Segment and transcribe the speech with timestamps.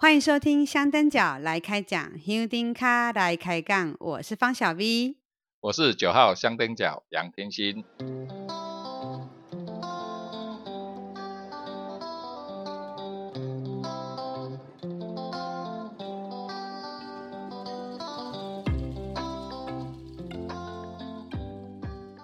[0.00, 5.16] 欢迎收听香灯脚来开讲，香灯脚来开杠，我是方小 V，
[5.58, 7.84] 我是九号香灯脚杨天心。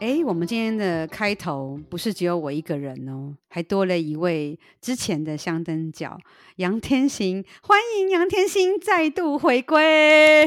[0.04, 6.20] 哎，我们今天的开头不是只有我一个人哦，还多了一位之前的香灯脚
[6.56, 10.46] 杨天行，欢迎杨天行再度回归。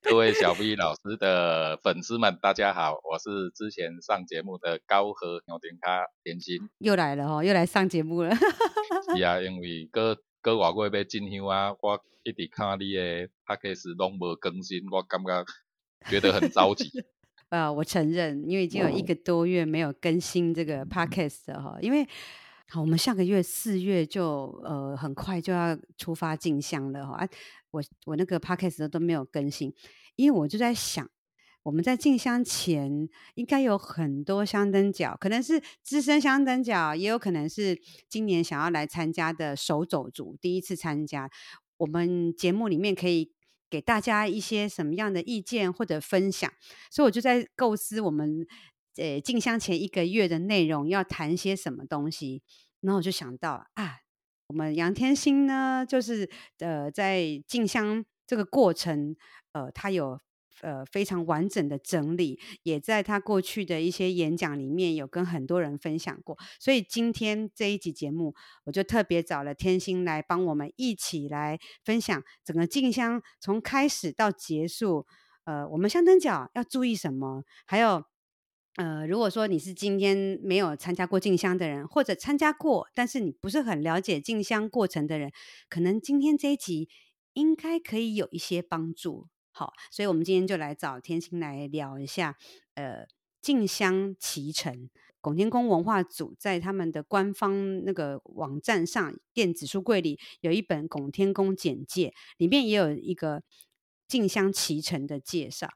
[0.00, 8.34] 各位小 V 老师的粉丝们，大家好，我是之前上节目的高和牛丁卡天心，又来了哦，又来上节目了。
[8.34, 15.44] 是啊，因为哥哥外国要进香啊，我一直看你的 Podcast 拢无更新，我感觉
[16.08, 16.90] 觉得很着急。
[17.50, 22.06] 呃，我承认，因为已经有一个多月没有更新这个 podcast 哈，因为
[22.68, 27.28] 好，我们下个月四月就呃很快就要出发进香了哈，啊，
[27.70, 29.72] 我我那个 podcast 都没有更新，
[30.16, 31.08] 因为我就在想，
[31.62, 37.78] 我们在进香前应该有很多香灯脚，可能是资深香灯脚，也有可能是
[38.08, 41.30] 今年想要来参加的手走族第一次参加，
[41.76, 43.32] 我们节目里面可以。
[43.70, 46.52] 给大家一些什么样的意见或者分享，
[46.90, 48.46] 所以我就在构思我们
[48.96, 52.42] 呃进香前一个月的内容要谈些什么东西，
[52.80, 53.96] 然后我就想到啊，
[54.48, 59.16] 我们杨天心呢，就是呃在进香这个过程，
[59.52, 60.20] 呃，他有。
[60.62, 66.38] 呃，非常完整的整理，也在他过去的一些演讲里面有跟很多人分享过。
[66.60, 75.06] 所以今天这一集节目，我就特别找了天心来帮我们一起来分享整个静香从开始到结束。
[75.44, 77.42] 呃，我们香灯脚要注意什么？
[77.66, 78.02] 还有，
[78.76, 85.30] 呃，如果说你是今天没有参加过静香的人，或者参加过，但是你不是很了解静香过程的人，
[85.68, 86.88] 可能今天这一集
[87.34, 89.28] 应该可以有一些帮助。
[89.56, 92.36] 好，所以我们今天就来找天心来聊一下，
[92.74, 93.06] 呃，
[93.40, 103.44] 进香期程，拱天宫文化组在他们的官方那个网站上电子书柜里有一本拱天宫简介，里面也有一个
[104.08, 105.70] 进香期程的介绍。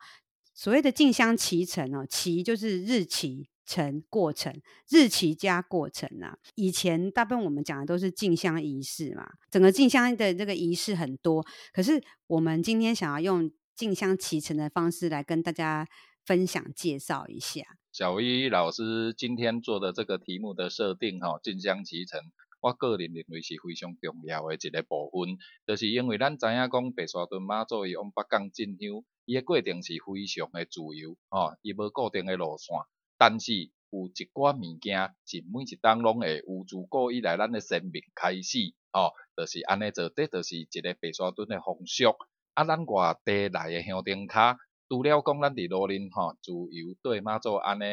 [0.53, 3.49] 所谓的进香期程哦，期就是日期。
[3.71, 4.51] 程过程，
[4.89, 6.39] 日期加过程啊。
[6.55, 11.45] 以前大部分我们讲的都是进香仪式嘛，整个进香的这个仪式很多。
[11.71, 15.87] 可是我们今天想要用进香期程的方式来跟大家
[16.27, 17.63] 分享介绍一下。
[17.93, 22.21] 小 V 老师今天做的这个题目的设定哈，进香期程，
[22.61, 32.77] 我个人认为是非常重要的一个部分，就是因为咱知影讲白沙屯妈祖伊往北港进香，伊的过程是非常的自由哦，伊无固定的路线。
[33.17, 38.59] 但是有一寡物件是每一档拢会有自古以来咱的生命开始，
[38.93, 42.17] 哦，就是安尼做，这就是一个白沙屯的风俗。
[42.59, 44.57] 啊，咱外地来的香灯脚，
[44.89, 47.85] 除了讲咱伫路林吼自由对妈祖安尼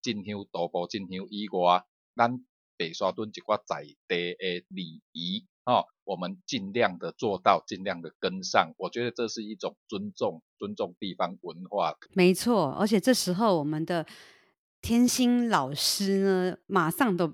[0.00, 1.82] 进香、徒步进香以外，
[2.14, 2.38] 咱
[2.78, 8.72] 白沙墩一寡在地的礼仪，哦，我们尽量的做到，尽量的跟上。
[8.78, 11.96] 我觉得这是一种尊重，尊重地方文化。
[12.12, 14.06] 没错，而且这时候我们的。
[14.86, 17.32] 天心老师呢，马上都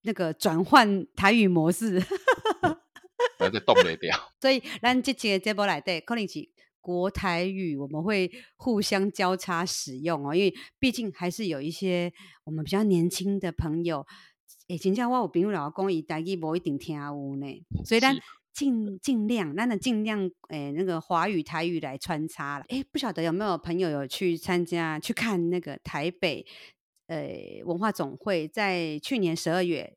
[0.00, 2.02] 那个转换台语模式，
[3.46, 4.16] 而且动不掉。
[4.40, 6.48] 所以咱这期节目来对，可能是
[6.80, 12.12] 国台语，我们会互相交叉使用哦，因为毕竟还是有一些
[12.44, 14.06] 我们比较年轻的朋友，
[14.68, 17.46] 诶，真正我有朋友老公以台语无一定听有呢，
[17.84, 18.16] 所以咱
[18.52, 22.64] 尽尽量，咱的尽量，诶，那个华语台语来穿插了。
[22.68, 26.46] 诶，不晓得有没有朋友有去参加去看那个台北。
[27.08, 29.96] 呃，文化总会在去年十二月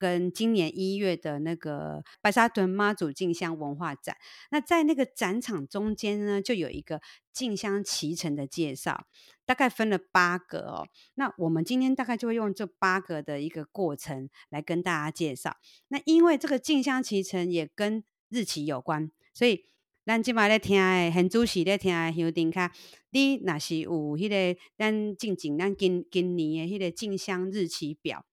[0.00, 4.16] 跟今年一月的那个白沙屯妈祖进香文化展，
[4.50, 7.02] 那在那个展场中间呢，就有一个
[7.34, 9.04] 进香期程的介绍，
[9.44, 10.88] 大概分了八个哦。
[11.14, 15.58] 那我们今天大概就会用这八个的一个过程来跟大家介绍。
[15.88, 19.66] 那因为这个进香期程也跟日期有关，所以。
[20.06, 22.68] 咱即摆咧听诶，很主席咧听诶，香灯脚，
[23.10, 28.24] 你若是有迄个咱进前咱今今年诶迄个进香日期表，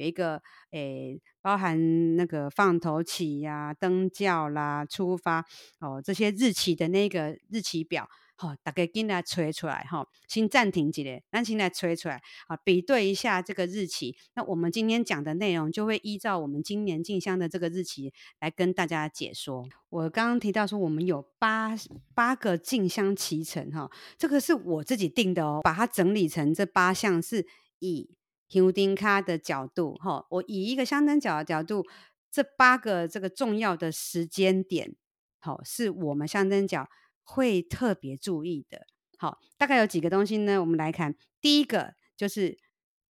[0.00, 5.44] 有一个诶、包含那个放头起呀、啊、登轿啦、出发
[5.78, 8.08] 哦这些日期的那个日期表。
[8.36, 14.16] 好，大家进来吹出来哈，先暂停几咧，咱先来吹出来，好，比对一下这个日期。
[14.34, 19.68] 那我们今天讲的内容就会依照我们今年进香的这个日期来跟大家解说。
[19.90, 21.76] 我刚刚提到说，我们有八
[22.14, 27.46] 八个进香期程哈，这个是我自己定的哦，把它整理成这八项，是
[27.80, 28.08] 以
[28.50, 31.86] 香灯脚的角度哈，我以一个香灯角的角度
[32.30, 34.94] 这八个这个重要的时间点，
[35.38, 36.90] 好，是我们香灯角
[37.22, 38.86] 会特别注意的。
[39.18, 40.60] 好，大概有几个东西呢？
[40.60, 42.58] 我们来看，第一个就是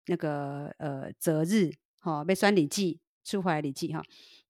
[0.08, 4.04] 那个呃择日，好，被酸礼记出怀礼记哈。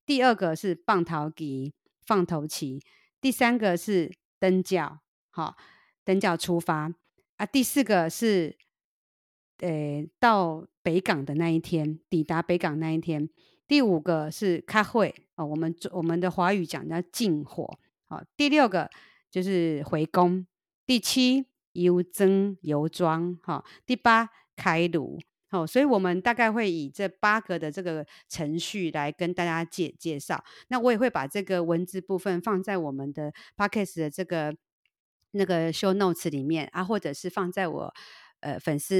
[0.06, 1.72] 第二个是棒头期，
[2.04, 2.82] 放头期。
[3.20, 5.56] 第三个是灯轿，好，
[6.02, 6.94] 灯轿出发
[7.36, 7.44] 啊。
[7.44, 8.56] 第四个是
[9.60, 13.28] 呃到北港的那一天，抵达北港那一天。
[13.66, 17.78] 第五个是开会哦，我们我们的华语讲叫进火，
[18.08, 18.22] 好。
[18.36, 18.90] 第六个
[19.30, 20.46] 就是回宫。
[20.86, 21.46] 第七。
[21.74, 30.42] 油蒸油装，哈，第八开炉，好，所以我们大概会以这八个的这个程序来跟大家介介绍。
[30.66, 34.52] 那我也会把这个文字部分放在我们的 Podcast 的这个
[35.30, 37.94] 那个 Show Notes 里面啊，或者是放在我
[38.40, 38.94] 呃粉丝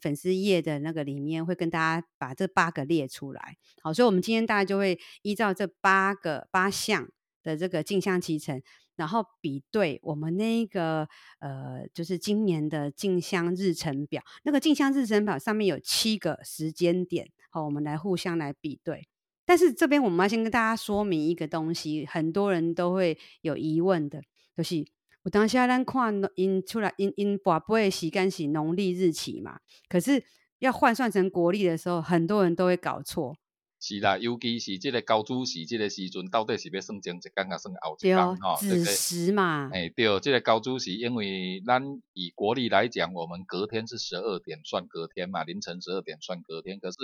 [0.00, 3.56] 粉丝页的那个里面，会跟大家把这八个列出来。
[3.82, 7.08] 好，所以我们今天大家就会依照这八个八项
[7.42, 8.62] 的这个进香期程。
[8.96, 11.06] 然后比对我们那个
[11.40, 19.06] 呃，就是今年的进香日程表，那个进香日程表上面有七个时间点，好，我们来互相来比对。
[19.44, 24.22] 但是这边我们要先跟大家说明一个东西，很多人都会有疑问的，
[24.56, 24.86] 就是
[25.26, 29.58] 我当下咱看因出来因因跋杯的时间是农历日期嘛，
[29.88, 30.22] 可是
[30.60, 33.36] 要换算成国历的时候，很多人都会搞错。
[33.80, 38.36] 是啦，尤其是这个高主时这个时阵，到底是要算前一天，还是算后一天？
[38.36, 39.68] 哈，子时嘛。
[39.72, 41.82] 哎、这个，对，这个高主时，因为咱
[42.12, 46.78] 以国历来讲，我们隔天是十二点算隔天嘛，凌晨十二点算隔天。
[46.78, 46.96] 可是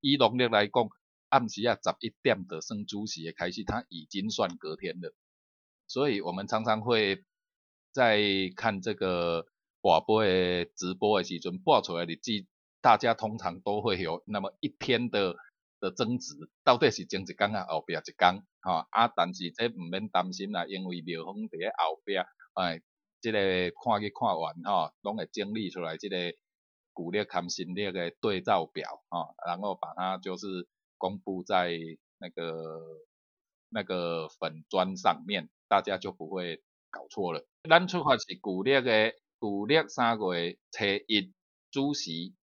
[0.00, 0.88] 以农历来讲，
[1.28, 5.12] 暗时啊十一点的算主时开始，它已经算隔天了。
[5.88, 7.24] 所以我们常常会
[7.94, 8.20] 在
[8.56, 9.46] 看这个
[9.80, 12.46] 广播的直播的时阵，播出来的日子，
[12.82, 15.36] 大家通常都会有那么一天的。
[15.80, 16.32] 的争执
[16.62, 19.06] 到底是前一天啊，后边一天，吼啊！
[19.14, 22.24] 但是这毋免担心啦，因为庙方伫咧后边，
[22.54, 22.80] 哎，
[23.20, 23.38] 这个
[23.84, 26.32] 看去看完吼，拢会整理出来这个
[26.94, 30.66] 旧历含新历的对照表，吼，然后把它就是
[30.96, 31.76] 公布在
[32.16, 32.80] 那个
[33.68, 36.62] 那个粉砖上面，大家就不会
[36.94, 37.44] 搞错了。
[37.68, 41.22] 咱出发是旧历的旧历三月初一
[41.72, 42.10] 子时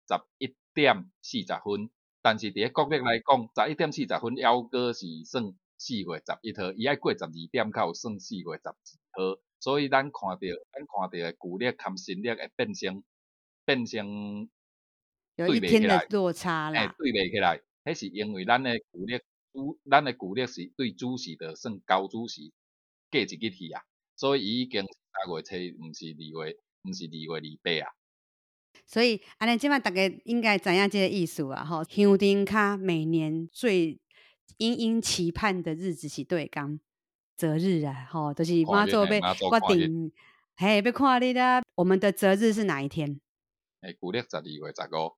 [0.08, 1.90] 十一点四十分。
[2.22, 5.42] 但是伫咧国历来讲，十一点四十分，犹阁是算
[5.78, 8.76] 四月十一号，伊爱过十二点才有算四月十二
[9.14, 13.04] 号，所以咱看到，咱看到诶旧历含新历会变成
[13.64, 14.50] 变成
[15.38, 19.18] 有一天的落差啦，诶，对袂起来，迄是因为咱的旧历
[19.54, 22.52] 主，咱的旧历是对主时着算交主时
[23.10, 23.82] 过一日去啊，
[24.20, 27.96] 所以伊已经三月初，毋是二月，毋是二月二八啊。
[28.86, 31.64] 所以，安尼即摆逐个应该知影即个意思啊！
[31.64, 33.98] 吼，香丁卡每年最
[34.58, 36.78] 殷殷期盼的日子是对刚
[37.38, 38.10] 择日啊！
[38.12, 40.12] 吼，就是妈祖要决定，
[40.58, 41.64] 嘿，要看你啦。
[41.76, 43.22] 我们的择日是哪一天？
[43.80, 45.16] 诶，旧历十二月十五。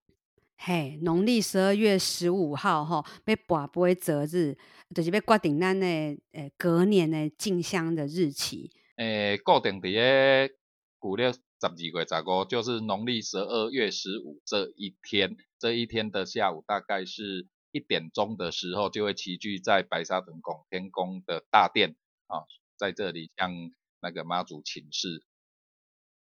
[0.57, 4.55] 嘿，农历十二月十五号，吼，要跋杯择日，
[4.93, 8.71] 就是要决定咱的诶隔年的进香的日期。
[8.97, 10.53] 诶，固定伫个
[11.01, 11.33] 旧历。
[11.61, 21.95] 十二月十五就是农历十二月十五这一天，这一天的下午大概是一点钟的时候，就会齐聚在白沙屯拱天宫的大殿
[22.25, 23.51] 啊，在这里向
[23.99, 25.23] 那个妈祖请示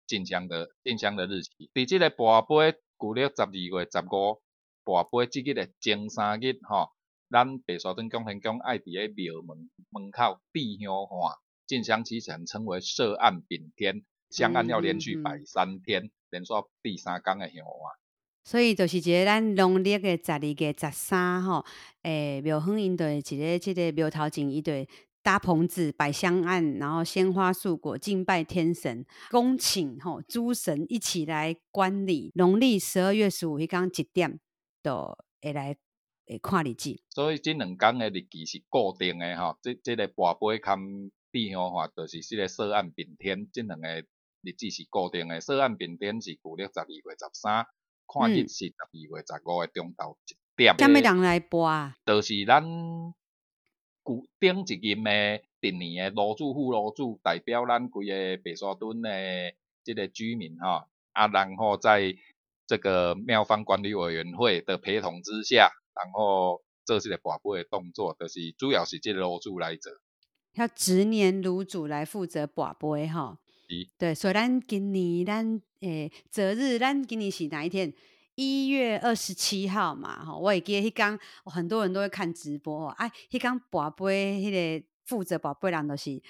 [0.05, 1.71] 进香的进香的日期。
[1.73, 4.41] 伫这个跋杯旧历十二月十五
[4.83, 6.89] 跋杯这日的前三日吼，
[7.29, 11.37] 咱白沙屯拱天宫爱伫个庙门门口递香花
[11.69, 14.03] 进香期程称为涉案丙天。
[14.31, 17.87] 香案要连续摆三天，嗯嗯、连续第三天的香啊。
[18.43, 21.63] 所以就是一个咱农历的十二月十三吼，
[22.03, 24.87] 诶，庙方因对一个即个庙头前一对
[25.21, 32.31] 搭棚子摆香案，然后鲜花素果敬拜天神，恭请吼诸神一起来观礼。
[32.35, 34.39] 农历十二月十五迄刚一点
[34.81, 35.75] 都会来
[36.27, 36.99] 诶看日子。
[37.09, 44.05] 所以这两天的日期是固定的吼，这这个跋杯跟递香花就是即个设案丙天这两个。
[44.41, 47.67] 日子是固定诶，涉案丙天是旧历十二月十三，
[48.07, 50.73] 看日是十二月十五诶中昼一点。
[50.77, 51.97] 咁咩人来播啊？
[52.05, 52.63] 就是咱
[54.01, 62.15] 古顶一任诶，历年诶楼主副楼主代表咱规个白沙屯诶即个居民吼，啊，然后在
[62.65, 69.91] 这个庙方管理委员会的陪同之下，然后做这个跋杯诶动作，就是主要是这个炉主来做。
[70.59, 73.37] 要执年炉主来负责跋杯吼。
[73.97, 77.93] 对，所以咱今年咱诶择日，咱今年是哪一天？
[78.35, 84.49] 一月二十七号嘛，哈，我也记得迄天很多人都会看直播，哎，迄天博杯迄
[84.79, 86.21] 个负责博杯人都是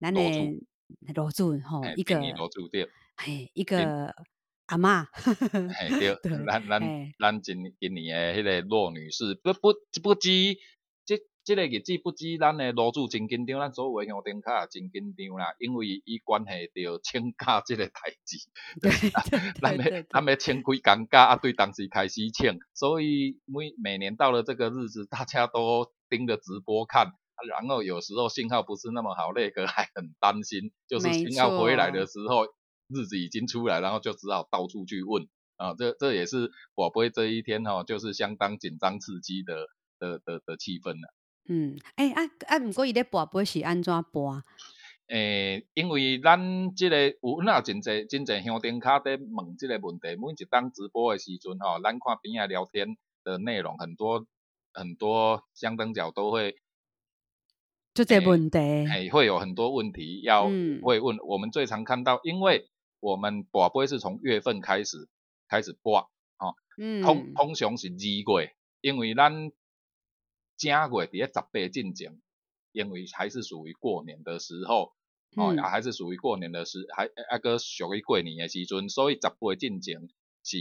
[0.00, 0.58] 咱诶
[1.14, 4.12] 罗主，吼，一个罗主对，嘿，一个
[4.66, 5.88] 阿嬷，嘿
[6.20, 9.72] 对，咱咱咱今今年诶迄个罗女士，不不
[10.02, 10.14] 不
[11.44, 11.54] 羁。
[11.54, 17.92] 这个日子不止咱的楼主真紧张，咱所有的香灯脚也真紧张啦，因为伊关系到请假这个代
[18.24, 18.38] 志，
[19.60, 27.12] 咱要咱要请几工假啊，对当时开始请，所以每每年到了这个日子，大家都盯着直播看，
[27.48, 32.44] 然后有时候信号不是那么好，那个还很担心，就是信号回来的时候，
[32.88, 39.66] 日子已经出来，然后就只好到处去问啊，这这也是宝贝这一天哦，就是相当紧张刺激的
[39.98, 41.12] 的的的气氛了。
[41.48, 42.58] 嗯，哎、欸、啊啊！
[42.58, 44.42] 毋过伊咧博杯是安怎播？
[45.08, 46.38] 诶、欸，因为咱
[46.74, 54.24] 即个有哪真侪真侪乡丁卡在问即个问题，每一档直播诶时阵吼，咱看边仔聊天的内容很多
[54.72, 56.56] 很多，相灯脚都会
[57.92, 61.18] 就这问题，诶、欸，会有很多问题要、嗯、会问。
[61.24, 62.70] 我们最常看到，因为
[63.00, 65.08] 我们播杯是从月份开始
[65.48, 69.50] 开始播，吼，嗯，通通常是二月，因为咱。
[70.56, 72.20] 正月伫咧十八进前，
[72.72, 74.92] 因为还是属于过年的时候，
[75.36, 80.08] 嗯、哦，也还是属于过年的时，还还个属于过年的时阵，所以十八进前
[80.44, 80.58] 是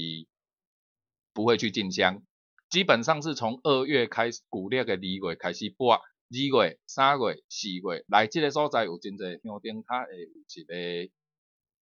[1.33, 2.23] 不会去进香，
[2.69, 11.11] 基本上是从二月开始，古历的二月开始播，二月、三月、四月来即个所在有真济香灯脚会有一个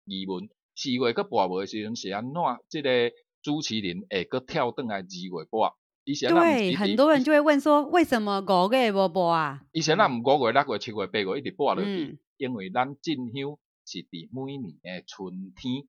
[0.06, 2.34] 疑问，四月阁播无的时阵是安怎？
[2.70, 5.76] 这个主持人会阁跳转来二月播。
[6.06, 9.64] 对，很多人就会问说，为什么五月无播啊？
[9.72, 15.88] 以前咱毋五月、六月、七月、八月一直播落去，因为咱进香是伫每年诶春天，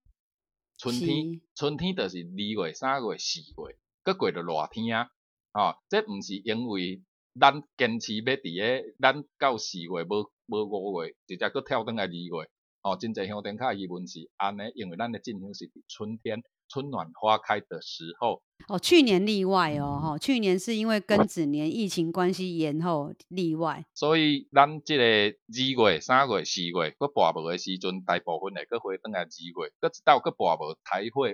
[0.79, 5.11] 春天，春天就是二月、三月、四月，搁过着热天啊！
[5.53, 7.03] 哦，这毋是因为
[7.41, 12.51] 咱坚持要伫个，咱到四月无无五月，直接搁跳转来二月。
[12.83, 16.45] 哦，真济香灯脚疑问是安尼，因为咱诶进香是伫春天。
[16.69, 18.43] 春暖花开的时候。
[18.69, 31.33] 哦，去年例外哦，哈，去年是因为庚子年疫情关系延后例外，所以咱这个二月、三月、四月阁跋无的时阵，大部分的阁回转来二月，阁直到阁跋无才会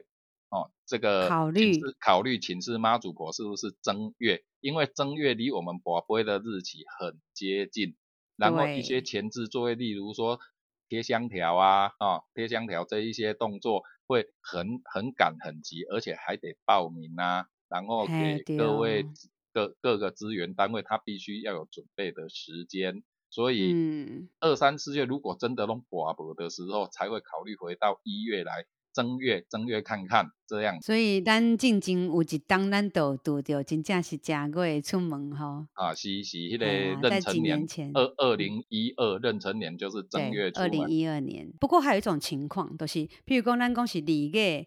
[0.49, 1.75] 哦，这个考虑。
[2.01, 7.95] 考虑请示妈祖婆是不是正月，因为正月离我们跋杯的日期很接近，
[8.37, 10.41] 然后一些前置作业，例如说
[10.89, 13.85] 贴香条啊，啊贴香条这一些动作。
[14.11, 19.07] 会很很赶很急，而且还得报名啊，然后给各位
[19.55, 23.73] 各各个资源单位，他必须要有准备的时间，所以
[24.41, 28.67] 二三四月如果真的弄寡薄的时候，才会考虑回到一月来。
[28.93, 35.67] 正月正月看看这样，所以咱进前有一当咱都拄着，真正是正月出门吼。
[35.75, 40.69] 啊，是是，迄个壬辰年，二二零一二壬辰年就是正月出门。
[40.69, 44.67] 二零一二年，不过还有一种情况，就是譬如讲咱讲是二月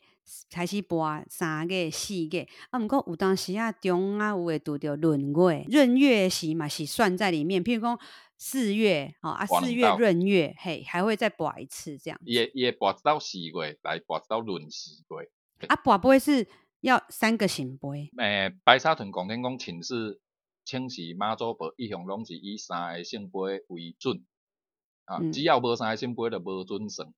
[0.50, 8.00] 开始播，三个、四个，啊，毋过有当时啊，中啊有会拄着闰月，闰月时嘛是算在里面，譬如讲。
[8.36, 12.20] 四月啊，四月闰月，嘿，还会再播一次这样。
[12.25, 15.68] 也也播到四月，来播到闰四月。
[15.68, 16.46] 啊，播不会是
[16.82, 18.12] 要三个圣杯？
[18.18, 20.20] 诶、欸，白沙屯广天宫请示
[20.65, 24.25] 请示妈祖婆，一向拢是以三个圣杯为准
[25.06, 27.13] 啊，嗯、只要无三个圣杯就无准算。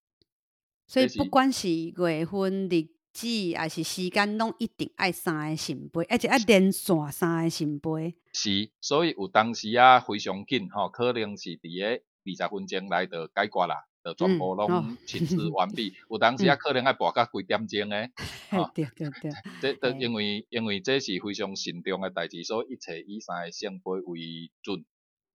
[0.85, 8.13] 所以不管是月份日子还是时间，拢一定爱三个圣杯，而且爱连续三个圣杯。
[8.33, 11.87] 是，所以有当时啊非常紧吼，可能是伫个
[12.25, 15.87] 二十分钟内就解决啦，就全部拢请示 完毕。
[15.87, 18.11] 嗯哦、有当时啊可能爱跋到几点钟诶，
[18.51, 19.31] 哦、对对对，
[19.61, 24.83] 这都因为因为这是非常慎重诶代志，所以一切以三个圣杯为准。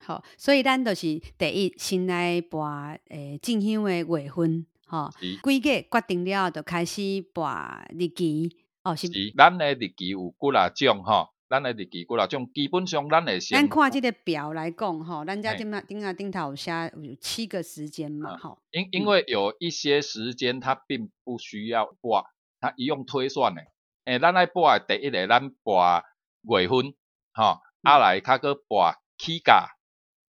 [0.03, 7.01] 好，所以咱就是第一先来跋诶进香诶月份，吼是，几个决定了就开始
[7.33, 7.49] 播
[7.91, 8.57] 日期。
[8.83, 11.29] 哦，是，是咱诶日期有几啊种吼。
[11.49, 13.59] 咱诶日期几啦，种基本上咱会先。
[13.59, 16.71] 咱看即个表来讲，吼，咱家顶下顶下顶头有写
[17.03, 18.83] 有七个时间嘛，吼、嗯。
[18.83, 22.25] 因因为有一些时间它并不需要播，
[22.61, 23.67] 它一用推算诶。
[24.05, 26.03] 诶、欸，咱来播第一个，咱播
[26.43, 26.95] 月份，
[27.33, 29.71] 吼，啊来较阁播起价、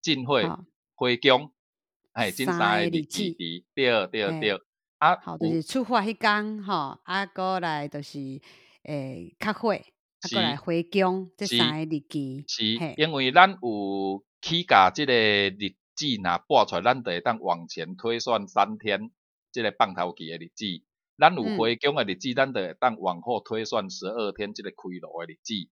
[0.01, 0.49] 进会、
[0.95, 1.51] 回宫，
[2.13, 4.61] 哎，这三个日期，对对对。
[4.97, 8.19] 啊，好，就是出发迄天，吼，啊过来就是
[8.83, 9.85] 诶较会。
[10.23, 12.63] 是来回宫，这三个日期是，
[12.95, 19.09] 因为咱有起价这个日子，若播出来，咱就会当往前推算三天，
[19.51, 20.83] 这个放头期的日子。
[21.17, 25.69] 咱有回宫的日子，咱得当往后推算十二天，这个开锣的日子。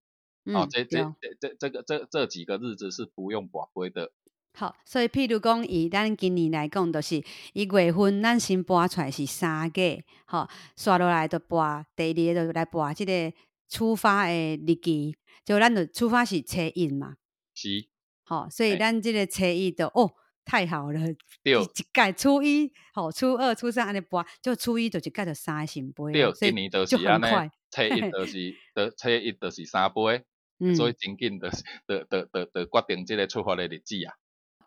[0.51, 1.03] 哦，这这
[1.39, 4.11] 这这个这这几个日子是不用跋杯的。
[4.59, 7.23] 好，所以譬如讲，以咱今年来讲，就是
[7.53, 13.33] 一月份，咱先播出来是三个，好、哦，刷落来就播第二个就来播即个
[13.69, 17.15] 出发的日期，就咱就出发是初一嘛。
[17.53, 17.87] 是。
[18.23, 20.11] 好、哦，所以咱即个初一的哦。
[20.43, 20.99] 太好了，
[21.43, 27.51] 对， 一届初一，好，初二、初三安尼播，就初一就一届就三新杯，对，所以就很快。
[27.69, 30.25] 初一就是， 得初一就是三杯，
[30.59, 31.51] 嗯、所以真紧的，
[31.85, 34.15] 得得得得决定即个出发的日子啊。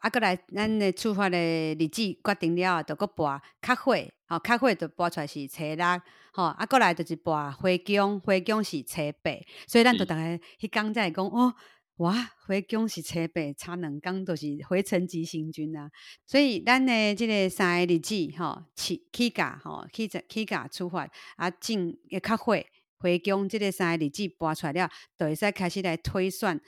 [0.03, 5.87] 啊，过来，咱的出发的日子决定了，就阁播较岁，好，较火就播出来是初六，
[6.33, 9.31] 好，啊，过来就是播回宫，回宫是初八，
[9.69, 10.21] 所以咱就逐个
[10.59, 11.55] 迄讲在讲哦。
[11.99, 15.89] 哇，回宫是初八，差两工都是回程吉星君啊！
[16.27, 22.67] 所以咱的即个三个日子，吼，起起驾，吼，起驾起驾出发啊，进也较会
[22.99, 26.61] 回宫，即个三个日子播出来了，就会使开始来推算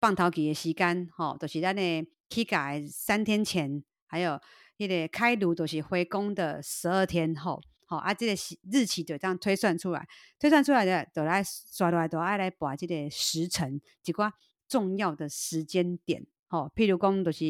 [0.00, 4.40] 放头期的时间，吼，就是咱的起驾三天前，还有
[4.78, 8.32] 迄个开炉，就是回宫的十二天后，吼啊，这个
[8.70, 10.06] 日期就这样推算出来，
[10.38, 14.30] 推算出来的就来刷来，就爱来播这个时辰，一寡。
[14.68, 17.44] 重要的时间点，吼，譬如讲，就是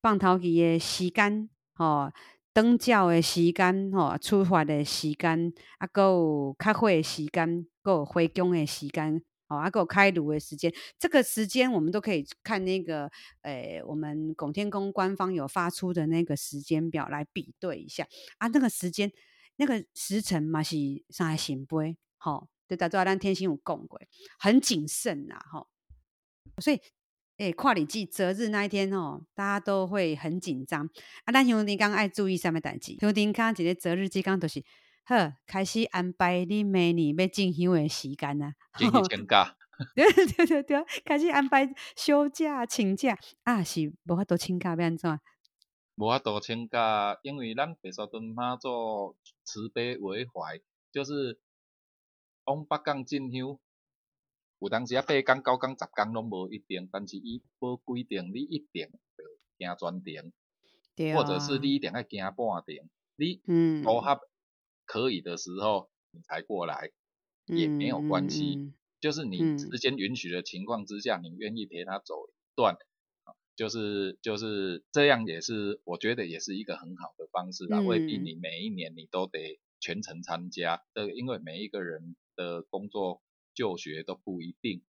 [0.00, 2.10] 放头期的时间，吼，
[2.54, 13.10] 登轿的时间，吼，出发的时间，啊，搁有开会的时间，搁有回宫的时间，哦，啊，搁有开炉的时间，这个时间我们都可以看那个，
[13.42, 18.06] 诶、我们拱天宫官方有发出的那个时间表来比对一下，
[18.38, 19.10] 啊，那个时间，
[19.56, 20.76] 那个时辰嘛是
[21.08, 24.00] 三个圣杯，吼，就大家咱天星有讲过，
[24.38, 25.68] 很谨慎呐，吼。
[26.60, 26.80] 所以，
[27.36, 30.84] 诶、跨礼记择日那一天哦，大家都会很紧张
[31.24, 31.32] 啊。
[31.32, 32.96] 但兄弟刚爱注意什么代志？
[32.98, 34.64] 兄弟刚一个择日之刚就是，
[35.08, 38.54] 呵，开始安排你明年要进香的时间啊。
[38.76, 39.56] 进去请假。
[39.94, 45.18] 对对对对，开始安排休假请假啊，是无法度请假，要安怎？
[45.94, 50.60] 无法度请假，因为咱白沙屯妈祖慈悲为怀，
[50.92, 51.40] 就是
[52.44, 53.58] 往北港进香。
[54.58, 58.90] 有当时啊，八天、九天、十天拢无一定，但是伊无规定你一定
[59.56, 60.32] 要行全程，
[60.94, 63.40] 对啊、或者是你一定要行半程，你
[63.82, 64.20] 符合
[64.88, 66.90] 可以的时候你才过来，
[67.46, 68.56] 嗯、也没有关系。
[68.56, 72.76] 嗯、就是你时间允许的情况之下，嗯、你愿意陪他走一段，
[73.54, 77.80] 就是就是这样，也是我觉得也是一个很好的方式啦。
[77.80, 83.22] 未必你每一年你都得全程参加，这个因为每一个人的工作。
[83.54, 84.84] 就学都不一定，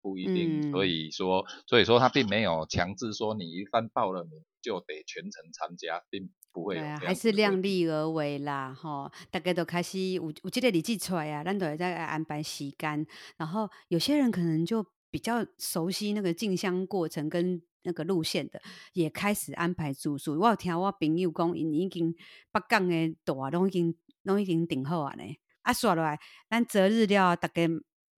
[0.00, 6.98] 不一定，嗯、所以说，所以说他并没有强制说你一旦报了名就得全程参加，并不会有这样。
[7.00, 13.06] 还是量力而为啦，吼，大家都开始有有这个日子出来啊，咱都会再安排时间。
[13.36, 18.62] 然后有些人可能就比较熟悉那个进香过程跟那个路线的，
[18.94, 20.38] 也开始安排住宿。
[20.38, 22.14] 我有听我朋友讲，因已经
[22.50, 25.22] 北港的大拢已经拢已经订好啊呢。
[25.62, 27.68] 啊，说来，咱择日了，大家。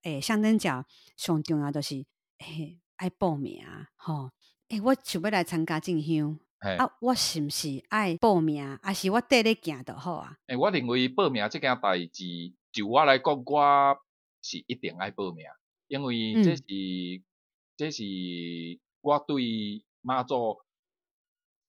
[0.02, 0.84] 诶，香灯脚
[1.16, 1.96] 上重要就是
[2.38, 4.30] 诶，爱报名啊，吼！
[4.68, 8.78] 诶，我想要来参加进香，嘿啊，我是不是爱报名？
[8.82, 10.36] 还是我带你行就好啊？
[10.46, 12.24] 诶，我认为报名这件代志，
[12.72, 13.98] 就我来讲，我
[14.42, 15.44] 是一定爱报名，
[15.86, 17.24] 因为这是、嗯、
[17.76, 18.02] 这是
[19.00, 20.58] 我对妈祖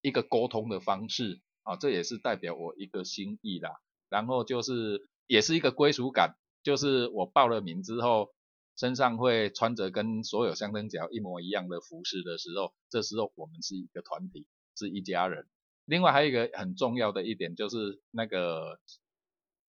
[0.02, 3.82] 一个沟通的方式啊，这也是代表我一个心意啦。
[4.10, 6.36] 然后就是也是一个归属感。
[6.64, 8.34] 就是我报了名之后，
[8.76, 14.46] 身上会穿着跟所有香灯脚一模一样的服饰的时候，这时候我们是一个团体，
[14.78, 15.48] 是一家人。
[15.86, 18.80] 另外还有一个很重要的一点，就是那个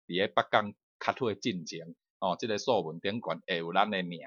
[0.06, 4.20] 在北港卡退进前哦，这个数文顶馆会有咱的名，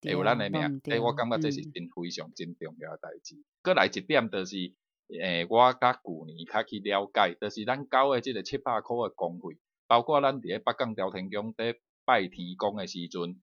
[0.00, 3.36] 会有咱的名，诶，我感觉这是真非常真重要的代志。
[3.62, 4.56] 过、嗯、来一点就是，
[5.08, 13.40] 诶、欸，我甲旧年较去了解，就是咱交的这个七百块的公费，包括咱伫北港朝天宫在拜天公的时阵，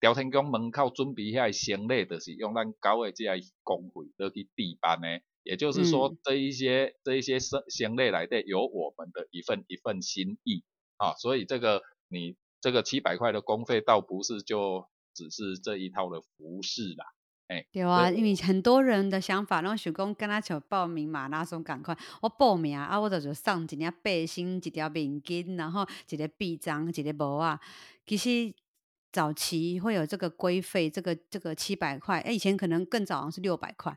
[0.00, 5.20] 朝天宫门口准备遐行李，就是用咱交的这些公费落去置办的。
[5.42, 10.62] 也就是说，这一些、嗯、这一些生行类来的有我们的一份一份心意
[10.96, 17.06] 啊，所以这个你这个七百块的公费，倒不是就只是这一套的服饰啦。
[17.48, 27.60] 哎，对啊，因为很多人的想法，然后想讲跟他求报名马拉松赶快，我报名啊，我就就送一件背心、一条面巾，然后一个臂章、一个帽啊。
[28.06, 28.54] 其实
[29.10, 33.94] 早期会有这个规费，这个这个七百块，哎，以前可能更早是六百块。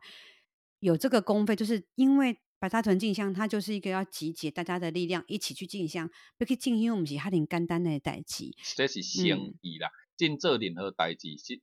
[0.86, 6.08] 有这个公费，就是因为白沙屯进香，它就是一个要集结大家的力量，一起去进香。
[6.38, 8.52] 要去进香，不是哈很简单的代志。
[8.76, 9.26] 这是诚
[9.62, 11.60] 意啦，进做任何代志，是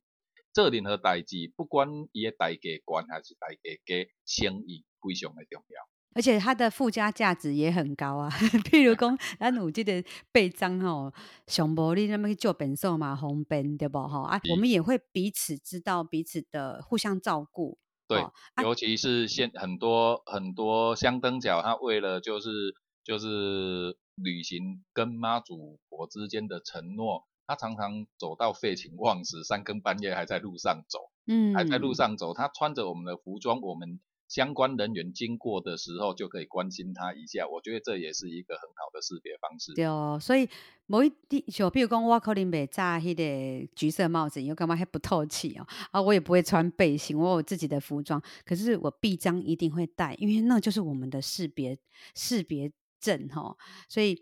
[0.51, 5.87] 做任何代志，不管伊个代价悬还是代价低，诚意非常的重要。
[6.15, 8.29] 而且它的附加价值也很高啊。
[8.69, 11.13] 譬如讲， 咱有这个备章吼，
[11.47, 14.39] 上无你那么去做本寿嘛，红本对不吼啊？
[14.51, 17.79] 我们也会彼此知道彼此的互相照顾。
[18.13, 33.99] 对，哦啊、尤其是现很多很多香灯脚，他为了就是就是履行跟妈祖婆之间的承诺，他常常走到废寝忘食，三更半夜还在路上走，嗯，还在路上走，他穿着我们的服装，我们。
[34.33, 37.47] 相关人员经过的时候，就可以关心他一下。
[37.47, 39.71] 我觉得这也是一个很好的识别方式。
[39.75, 40.49] 对哦，所以
[40.87, 45.67] 某一点，就比如讲，我可能没扎那个橘色帽子，因为干嘛还不透气哦。
[45.91, 48.19] 啊，我也不会穿背心，我有自己的服装。
[48.43, 51.77] 可是我臂章一定会戴，因为那就是我们的识别
[52.15, 53.55] 识别证哈、
[53.87, 54.19] 所以，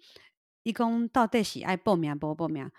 [0.63, 2.69] 一共到底喜爱报名不报名？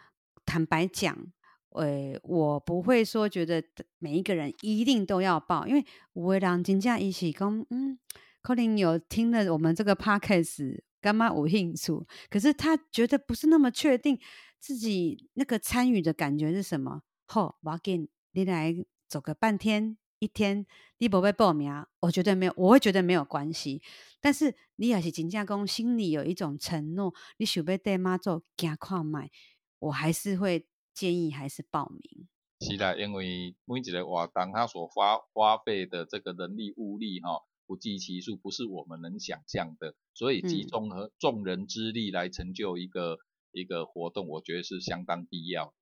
[0.45, 1.33] 坦白讲。
[1.77, 3.63] 诶，我不会说觉得
[3.99, 7.99] 每一个人一定都要报，因为有的人真正一起讲，嗯，
[8.43, 14.19] 可能有听了我们这个 podcast，干嘛有兴趣，可是他觉得不是那么确定
[14.59, 17.03] 自己那个参与的感觉是什么。
[17.27, 18.75] 好，我给你来
[19.09, 20.67] 走个半天一天，
[20.99, 23.81] 你不会报名，我觉得没有，我会觉得没有关系。
[24.21, 29.31] 但是你也是真正讲心里有一种承诺，你想要带妈做行看卖，
[29.79, 30.67] 我还是会。
[30.95, 32.29] 建议还是报名。
[32.61, 39.97] 是啦，因为每一个活动他所花花费的这个人力物力哈，不计其数，不是我们能想象的。
[40.15, 43.19] 所以集中和众人之力来成就一个、嗯、
[43.51, 45.75] 一个活动，我觉得是相当必要。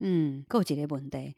[0.00, 1.36] 嗯，够几个问题，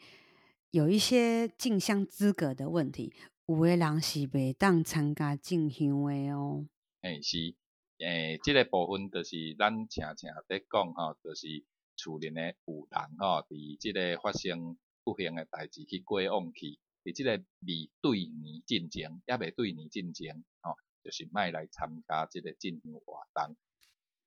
[0.71, 3.13] 有一些进香资格的问题，
[3.47, 6.67] 有的人是袂当参加进香的哦。
[7.03, 7.55] 诶，是，
[7.99, 11.63] 诶，这个部分就是咱常常在讲哈，就是。
[11.99, 17.33] 处理的有人吼，伫即个发生不幸的代志去过往去，伫即个
[17.67, 23.57] 未对年进前，也未对年进前，吼，就是卖来参加即个进香活动。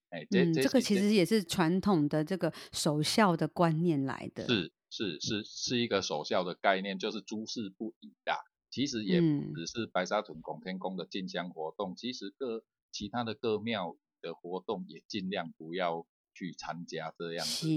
[0.10, 4.46] 哎，这、嗯、这个其实也是传统的这个守孝的观念来的。
[4.46, 8.36] 是是是是一个守孝的概念，就是诸事不宜啦。
[8.70, 16.06] 其实也不只是白沙屯拱天宫的进香活动，其实各其他的各庙的活动也尽量不要。
[16.34, 17.68] 去参加这样子，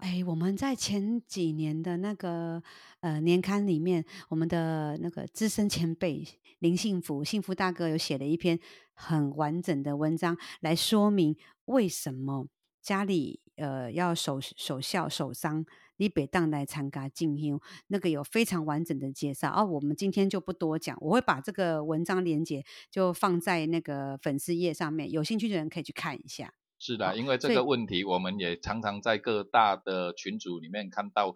[0.00, 2.62] 哎，我们在前几年的那个
[3.00, 6.26] 呃年刊里面，我们的那个资深前辈
[6.58, 8.58] 林幸福幸福大哥有写了一篇
[8.92, 12.48] 很完整的文章，来说明为什么
[12.82, 15.64] 家里呃要守守孝守丧，
[15.96, 19.52] 你别当来参加进修，那个有非常完整的介绍。
[19.54, 26.52] 哦，我们今天就不多讲，我会把这个文章连接就放在那个粉丝页上面，有兴趣的人可以去看一下。
[26.78, 31.34] 是的，因为这个问题，我们也常常在各大的群组里面看到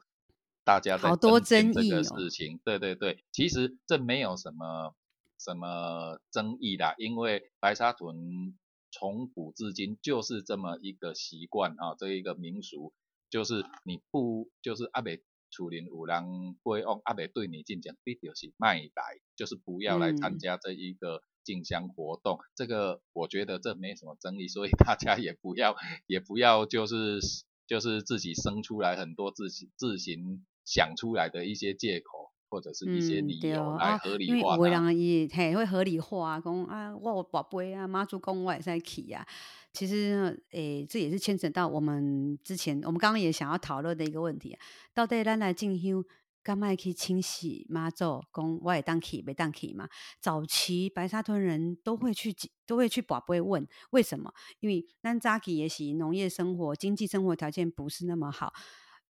[0.65, 2.57] 大家在争议这个事情。
[2.57, 4.95] 哦、对对对，其实这没有什么
[5.39, 8.59] 什么争议啦，因为白沙屯
[8.91, 12.93] 从古至今就是这么一个习惯啊，这一个民俗，
[13.31, 21.23] 就是你不就是阿北楚林五郎不会用阿北对你进讲，必就是卖来，就是不要来参加这一个。
[21.51, 25.75] 嗯进香活动，这个我觉得这没什么争议，所以 大家也不要
[26.07, 27.19] 也不要就是
[27.67, 34.55] 就是自己生出来很多自己自行想出来的一些借口或者是一些理由来合理化。
[34.55, 39.27] 嗯、因为有人也嘿会合理化，讲啊我有宝贝啊妈祖公我也在去啊。
[39.73, 44.57] 其实诶这也是牵扯到我们之前我们刚刚也想要讨论的一个问题，
[44.95, 46.05] 到底咱来进香。
[46.43, 48.25] 干嘛去清洗妈祖？
[48.33, 49.89] 讲我也当去，没当去嘛？
[50.21, 52.35] 早期白沙屯人都会去，
[52.67, 54.33] 都会去宝贝问为什么？
[54.61, 58.55] 因为咱早期也是农业生活，经济生活条件不是那么好。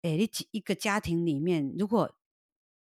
[0.02, 2.12] 诶，你一个家庭里面，如果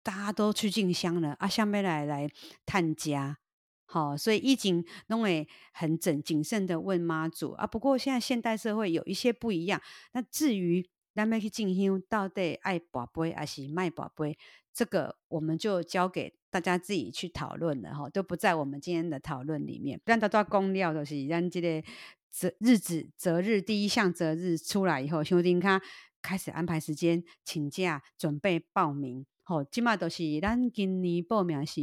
[0.04, 2.30] 大家都去进香了，啊，下面来来
[2.66, 3.40] 探家，
[3.86, 7.66] 好，所以以前都会很谨谨慎的问妈祖啊。
[7.66, 9.82] 不过现在现代社会有一些不一样。
[10.14, 10.88] 那至于。
[11.16, 14.38] 咱要去进香，到底爱跋杯还是卖跋杯？
[14.74, 20.00] 这个我们就交给大家自己去讨论了哈，都不在我们今天的讨论里面。
[20.06, 21.82] 咱大家公料就是，咱这个
[22.30, 25.82] 择日子择日第一项择日出来以后，兄弟卡
[26.22, 29.26] 开始安排时间，请假准备报名。
[29.44, 31.80] 好，今嘛都是咱今年报名是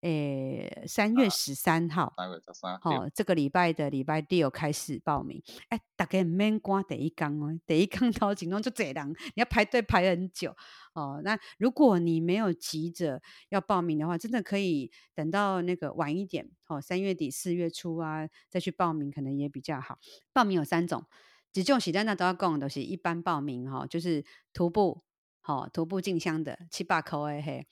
[0.00, 5.42] 诶，三月十三号，三月十三，好，这个礼拜的礼拜六开始报名。
[5.68, 10.56] 哎，大家唔免赶第一天哦，第一天头前拢就这人，你要排队排很久
[10.94, 11.20] 哦。
[11.22, 19.98] 那如果你没有急着要报名的话，真的可以等到那个晚一点，哦，三月底四月初啊，再去报名可能也比较好。
[20.32, 21.04] 报名有三种。
[21.52, 25.02] 几种时间呢都要讲，都是一般报名哈，就是徒步，
[25.40, 27.66] 好徒步进香的七八口诶嘿。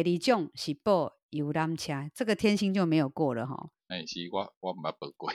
[0.00, 3.70] 第二种是报游览车，这个天星就没有过了哈。
[3.88, 5.30] 哎，是我我没报过。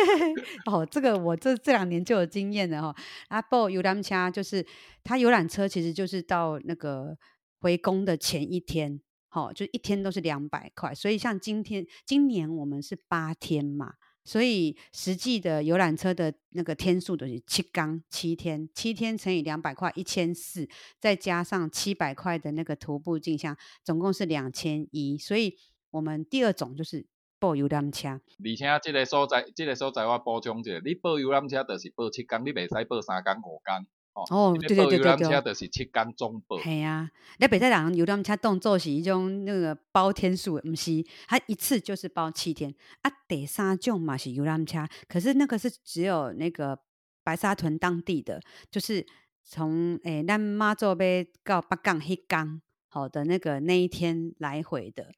[0.66, 2.96] 哦，这个我这这两年就有经验了哈。
[3.28, 4.66] 啊，报游览车就是
[5.04, 7.16] 它游览车，其实就是到那个
[7.60, 10.92] 回宫的前一天，好，就一天都是两百块。
[10.92, 13.94] 所以像今天今年我们是八天嘛。
[14.24, 20.68] 所以实际的游览车的那个天数都是七天，七天，七天乘以两百块，一千四，
[21.00, 25.18] 再加上七百块的那个徒步进香，总共是两千一。
[25.18, 25.56] 所以
[25.90, 27.06] 我们第二种就是
[27.38, 28.08] 报游览车。
[28.08, 28.20] 而
[28.56, 33.86] 且这个所在，这个所在我补充一下，你报游览车就是报七天，你袂使报三天五天。
[34.14, 36.60] 哦，对对对对对，游览车就是七天总报。
[36.60, 43.10] 系啊，你别再让游览车动作是一种那个包天数，不是，它一次就是包七天啊。
[43.26, 46.78] 第三种嘛是游览车，可是那个是只有那个
[47.24, 48.38] 白沙屯当地的，
[48.70, 49.06] 就是
[49.42, 50.94] 从诶咱妈祖要
[51.42, 55.10] 到北港迄港好的那个那一天来回的，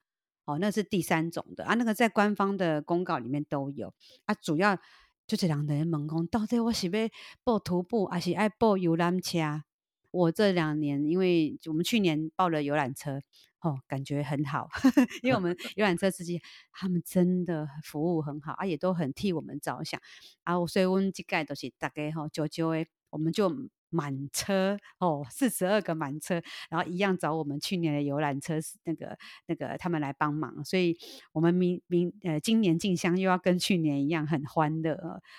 [0.44, 1.74] 哦，那是第三种的啊。
[1.74, 3.92] 那个在官方的公告里面都有
[4.26, 4.78] 啊，主要。
[5.26, 7.08] 就这两个人问讲，到底我是要
[7.42, 9.62] 报徒步，还是爱报游览车？
[10.10, 13.20] 我这两年，因为我们去年报了游览车，
[13.60, 16.40] 哦，感觉很好，呵呵，因为我们游览车司机
[16.72, 20.00] 他们真的服务很好，啊，也都很替我们着想，
[20.44, 23.50] 啊，所以我们这届都是大家吼，就就诶，我们就。
[23.94, 30.98] 满车哦，四十二个满车，然后一样找我们去年的游览车那个那个他们来帮忙，所以
[31.32, 34.94] 我们明明呃今年进香又要跟去年一样很欢乐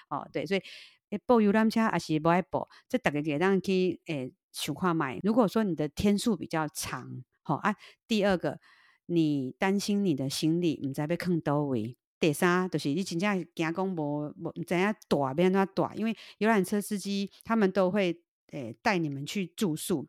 [0.09, 0.61] 哦，对，所以
[1.09, 5.19] 诶报游览车还是不爱报，这大家给让去诶想看买。
[5.21, 7.75] 如果说你的天数比较长，好、哦、啊，
[8.07, 8.59] 第二个
[9.07, 18.21] 你担心你的行李唔知要放倒位，第三就是你真正惊讲无无唔知影大变哪大，因为游览车司机他们都会。
[18.51, 20.07] 诶，带你们去住宿，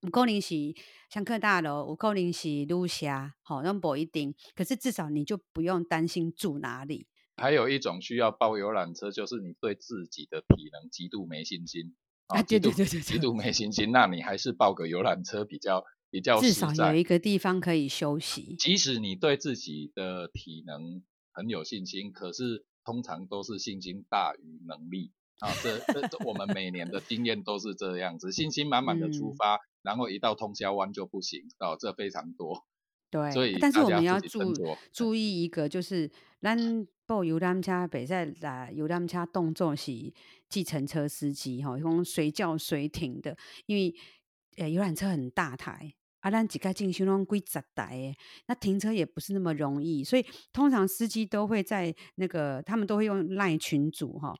[0.00, 0.54] 有可能是
[1.10, 4.34] 香客大楼，有可能是露霞，好，那不一定。
[4.54, 7.06] 可是至少你就不用担心住哪里。
[7.36, 11.94] 还有一种需要包游览车，就是你对自己的体能极度没信心
[12.28, 16.40] 啊，对对对对，极度没信心，那你还是报个游览车比较比较。
[16.40, 18.56] 至少有一个地方可以休息。
[18.58, 25.12] 即使你对自己的体能很有信心，可是通常都是信心大于能力。
[25.40, 32.64] 啊，这这这，我们每年的经验都是这样子，信心满满的出发，嗯、然后一到通宵湾就不行，哦，这非常多。
[33.10, 34.52] 对，所以但是我们要注
[34.92, 36.58] 注意一个，就是咱
[37.06, 39.92] 报游览车比赛来游览车动作是
[40.48, 43.94] 计程车司机哈，用随叫随停的，因为
[44.56, 48.16] 呃游览车很大台，啊，咱几个进修拢几十台诶，
[48.48, 54.34] 那停车也不是那么容易，所以通常司机都会在那个，他们都会用赖群组哈。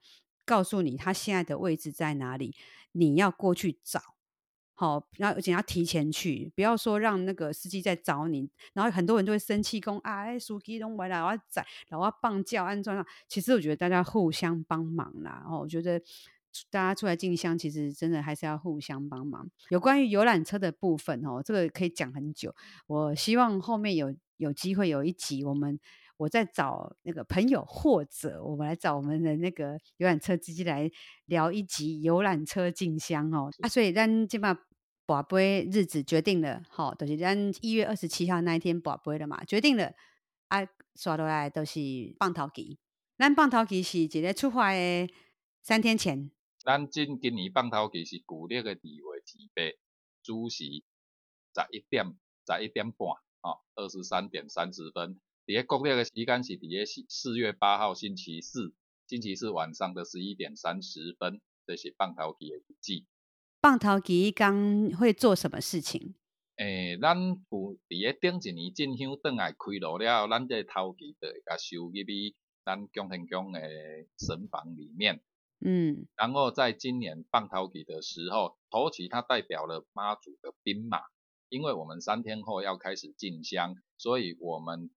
[0.46, 2.54] 告诉你他现在的位置在哪里，
[2.92, 4.00] 你要过去找，
[4.74, 13.04] 好，然后而且要提前去，不要说让那个司机在找你，然后很多人都会生气，讲啊，哎，司机都回来，我要载，然后我要棒叫安装上。
[13.28, 16.00] 其实我觉得大家互相帮忙啦，哦我觉得
[16.70, 19.50] 大家出来进香，其实真的还是要互相帮忙。
[19.70, 22.54] 有关于游览车的部分哦，这个可以讲很久，
[22.86, 25.80] 我希望后面有有机会有一集我们。
[26.16, 30.90] 我在找那个朋友，或者我们来找我们的那个游览车司机来
[31.26, 33.50] 聊一集游览车进香哦。
[33.60, 34.58] 啊，所以咱今嘛
[35.06, 39.92] 跋杯日子决定了，好，就是咱一月二十七号那一天跋杯了嘛，决定了。
[40.48, 41.80] 啊，刷落来都是
[42.18, 42.78] 棒头期，
[43.18, 45.08] 咱棒头期是一个出发的
[45.62, 46.30] 三天前。
[46.58, 49.62] 咱今今年棒头期是旧历的二月七八，
[50.22, 52.04] 主时十一点
[52.46, 53.08] 十一点半，
[53.42, 55.20] 哦，二十三点三十分。
[55.46, 58.74] 第一国历的时间是第一四月八号星期四，
[59.06, 63.04] 星期四晚上的十一点三十分，这是放头期的日子。
[63.62, 66.16] 放头期刚会做什么事情？
[66.56, 73.60] 诶、欸，咱有伫个顶一年进香转来开路了后，咱这头期就会甲收入去咱江天宫的
[74.18, 75.22] 神房里面。
[75.60, 81.02] 嗯，然后在今年放头期的时候，头期它代表了妈祖的兵马，
[81.48, 84.90] 因为我们三天后要开始进香，所以我们。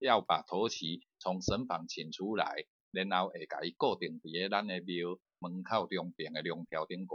[0.00, 7.08] 要把头旗从神房请出来，然后会甲伊固定伫个咱的庙门口两边的龙条顶悬。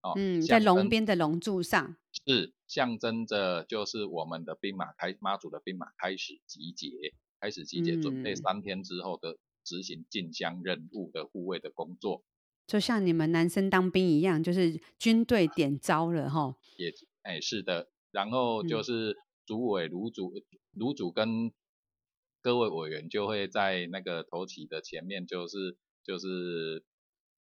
[0.00, 12.22] 哦，嗯，在龙边的龙柱上，是象征着就是我们的兵马开妈祖的兵马开始集结，开始集结，准备三天之后的执行进香任务的护卫的工作，
[12.64, 16.54] 就像你们男生当兵一样，就是军队点招了哈。
[16.76, 20.32] 也，哎，是的，然后就是主委、卢主、
[20.74, 21.52] 卢主跟
[22.42, 26.84] 各位委员就会在那个头旗的前面，就是就是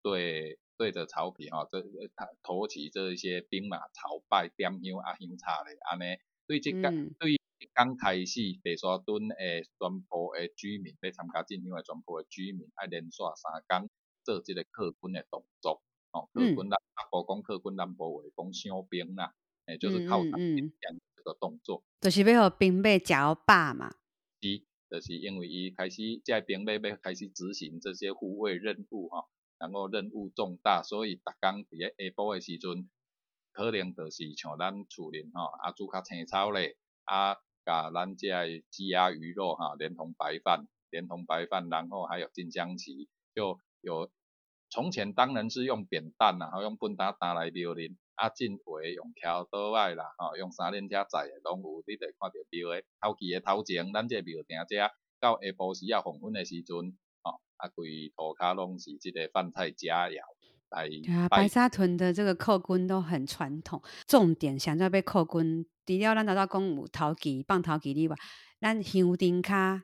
[0.02, 0.60] 对。
[0.80, 1.82] 对着草皮哈，这
[2.16, 6.16] 他头旗这一些兵马朝拜点香啊香茶的安尼，
[6.48, 7.38] 对这刚、嗯、对
[7.74, 13.90] 刚开始白沙屯诶全部诶居民要参加进香诶全部诶居民爱连续三天
[14.24, 16.80] 做这个课军的动作，哦，课军南
[17.12, 20.72] 部讲课军南部话讲伤兵啦，诶就是靠他们
[21.14, 23.14] 这个动作，就是要让兵马食
[23.46, 23.92] 饱嘛，
[24.40, 29.26] 是，就是因为伊开始这兵马要开始执行这些护卫任务哈。
[29.60, 32.90] 然后任务重大，所以逐工伫咧下晡诶时阵，
[33.52, 44.10] 可能就是像咱厝邻吼，阿煮较青草咧，啊，甲咱遮诶鸡鸭鱼肉哈，连同白饭，连同白饭，然后还有进香旗，就有
[44.70, 54.76] 从前当然是用扁担啦，吼，用畚担担来庙里，啊，进回用桥倒来啦，吼，用三轮车载诶，拢有，你着看着庙诶头旗诶头前，咱这庙埕遮
[55.22, 56.76] 到下晡时啊黄昏诶时阵
[57.24, 57.40] 吼。
[57.56, 60.20] 啊，规涂骹拢是即个饭菜佳肴
[60.70, 60.90] 来。
[61.30, 63.82] 白沙屯的这个扣军都很传统。
[64.06, 68.16] 重点想在被扣军，除了咱头到讲有头旗放头旗以外，
[68.60, 69.84] 咱香灯卡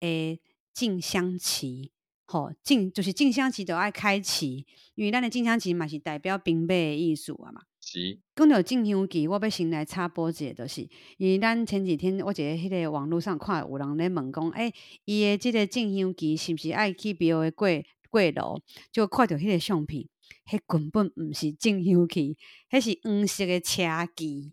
[0.00, 0.40] 诶
[0.74, 1.92] 进香旗，
[2.26, 7.62] 吼进就是进香旗都爱开旗，因为咱的进香旗嘛是代表兵马的意思啊嘛。
[7.90, 8.20] 是。
[8.36, 14.74] 讲到进香期，我要先来插播一下，就是因为咱前几天我在迄个网络上看有人咧问讲，诶、欸，
[15.04, 17.68] 伊的这个进香期是不是爱去庙的过
[18.08, 18.60] 过路？
[18.92, 20.06] 就看到迄个相片，
[20.48, 22.36] 迄根本毋是进香期，
[22.70, 23.82] 迄是黄色的车
[24.14, 24.52] 机，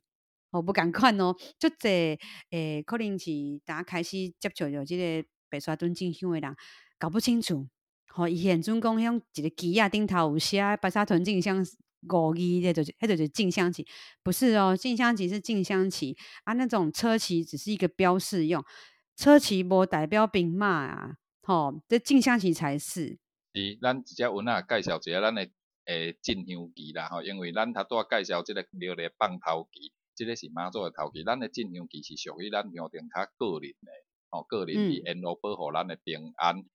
[0.50, 1.36] 我不敢看哦。
[1.60, 2.18] 就这
[2.50, 3.30] 诶，可能是
[3.64, 6.56] 大家开始接触着这个白沙屯进香的人，
[6.98, 7.68] 搞不清楚。
[8.08, 11.64] 吼，伊现阵讲向一个旗啊顶头有写白沙屯进香。
[12.02, 13.86] 五一，这就是，那就是进香旗，
[14.24, 18.64] 不是哦，进香旗是进香旗啊，那种车旗只是一个标示用，
[19.16, 23.18] 车旗不代表兵马啊，吼、哦，这进香旗才是。
[23.54, 25.50] 是，咱直接文啊介绍一下咱的
[25.86, 33.92] 诶进香旗啦，吼，因为咱头拄仔介绍这个庙的放头旗，这个是妈祖的头旗，咱的进香旗是属于咱庙顶较个人的，
[34.30, 36.58] 吼、哦，个人以沿路保护咱的平安。
[36.58, 36.66] 嗯、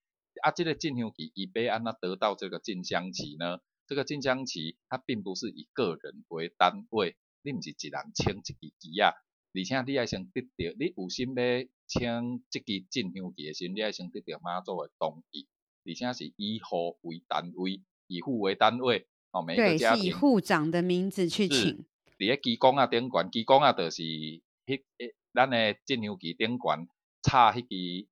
[0.43, 3.59] 啊，这个进香旗伊要安怎得到这个进香旗呢？
[3.85, 9.11] 这个晋江旗，它并不是以个人为单位，你毋是一人签一支旗啊，
[9.53, 11.43] 而且你爱先得到，你有心要
[11.87, 15.47] 签这支进香旗的时候，你爱先得到妈祖的同意，
[15.85, 21.85] 而且是以户为单位，以户为单位，哦，每个家庭对，是以户长的名字去请。
[22.17, 24.41] 伫个旗杆啊顶悬，旗杆啊就是迄
[24.97, 26.87] 诶，咱诶进香旗顶管
[27.21, 28.07] 插迄支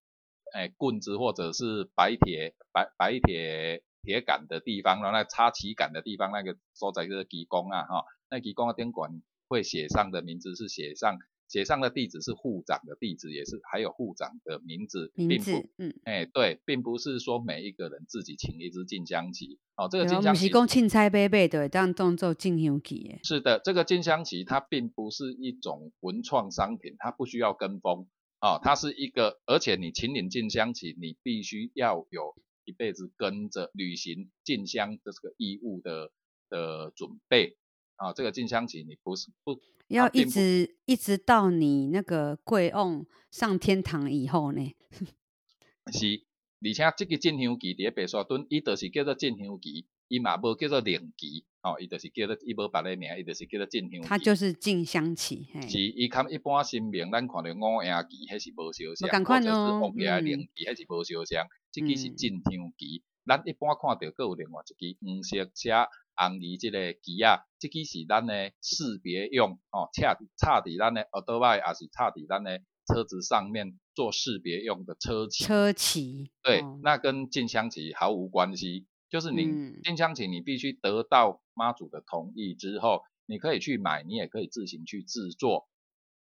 [0.53, 3.83] 诶棍子或者是白铁白白铁。
[4.03, 23.19] 铁杆的地方，然后那插旗杆的地方，那个所在就是旗杆啊，哈，那旗杆的宾馆会写上的名字是写上，写上的地址是户长的地址，也是还有户长的名字，名字并不，嗯，哎、欸，对，并不是说每一个人自己请一支进香旗，哦，这个进香旗是讲凊彩买买的，当当做进香旗。
[23.23, 28.07] 是的，这个进香旗它并不是一种文创商品，它不需要跟风，
[28.39, 32.33] 哦，它是一个，而且你请领进香旗，你必须要有。
[32.65, 36.11] 一辈子跟着履行进香的这个义务的
[36.49, 37.57] 的准备
[37.95, 44.75] 啊，这个进香期你不是不要一直一直到你那个贵翁上天堂以后呢？
[45.91, 46.23] 是，
[46.61, 54.07] 而且这个进香旗在白沙屯，伊就是叫做进香期，伊嘛无叫做灵期哦，伊就是叫做伊无别个名，伊就是叫做进香旗。
[54.07, 55.47] 它就是进香旗。
[55.67, 61.45] 是，伊看一般新名，咱看到五爷期，迄是无相像，或者是王爷灵旗，迄是无相像。
[61.71, 75.45] 这支是进香旗，咱、嗯、一般看到阁有另外一支黄色车红字这个旗啊，这支是咱的识别用哦，插插伫咱的耳朵外，还是插伫咱的车子上面做识别用的车旗。
[75.45, 76.31] 车旗。
[76.43, 85.69] 对，哦、那跟进香旗毫无关系，就是你进香旗你必须得到妈祖的同意之后，你可以去买，你也可以自行去制作，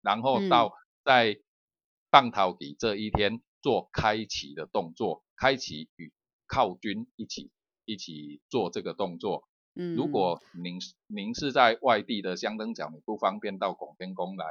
[0.02, 0.72] 然后到
[1.04, 1.38] 在
[2.10, 5.24] 放头旗这一天做开启的动作。
[5.34, 6.12] 开启与
[6.46, 7.50] 靠军一起
[7.84, 9.48] 一起做这个动作。
[9.74, 14.46] 嗯，如果您您是在外地的香灯脚，你不方便到拱天宫来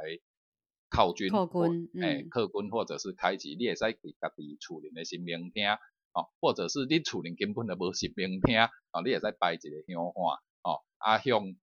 [0.90, 5.66] 靠军，靠军，哎、欸，靠军或者是开启，你也在给家己厝里的神明听，
[6.12, 8.60] 哦，或者是你厝里根本就无神明听，
[8.92, 11.56] 哦，你也在摆一个香花，哦，啊向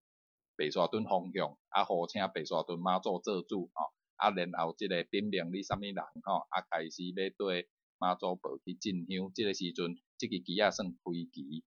[0.57, 10.97] 白沙屯方向，啊，好请白沙屯妈祖做主吼，啊，然后即个点名你啥物人吼，啊，开始要对妈祖婆去进香，即、这个时阵，即个旗啊算开
[11.31, 11.63] 旗，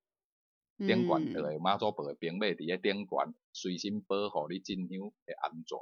[0.79, 5.79] 顶悬的妈祖婆的兵马伫个顶悬，随身保护你进香的安全。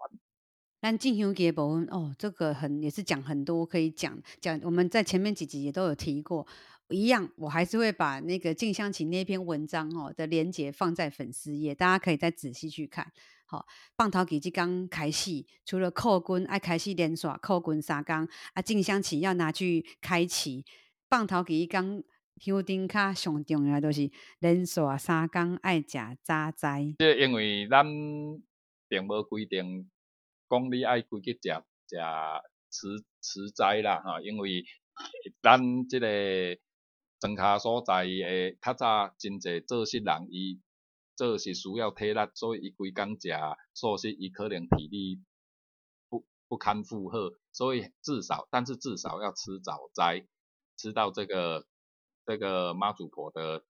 [0.80, 6.46] 但进香旗的部分哦，这个很也是讲很多可以讲讲，我们在前面几集也都有提过。
[6.90, 13.10] 一样，我还是会把那个静香旗那篇文章哦的连接放在粉丝页，大家可以再仔细去看。
[13.54, 20.64] 好、哦，放头期即刚开始，除了扣军爱开始连刷扣军三工啊，进香旗要拿去开旗，
[21.08, 22.02] 放头旗刚
[22.38, 26.94] 香灯卡上重要都是连刷三工爱食早斋。
[26.98, 27.84] 这因为咱
[28.88, 29.88] 并无规定。
[30.46, 31.48] 讲你爱规矩食
[31.88, 31.96] 食
[32.70, 34.64] 吃吃斋啦哈，因为
[35.40, 36.06] 咱这个
[37.18, 40.60] 庄卡所在诶，较早真侪做事人伊
[41.16, 43.28] 做是需要体力，所以伊规工食
[43.72, 45.22] 素食，伊可能体力
[46.08, 50.26] 不不堪负荷，所以至少，但是至少要吃早斋，
[50.76, 51.66] 吃到这个
[52.26, 53.64] 这个妈祖婆的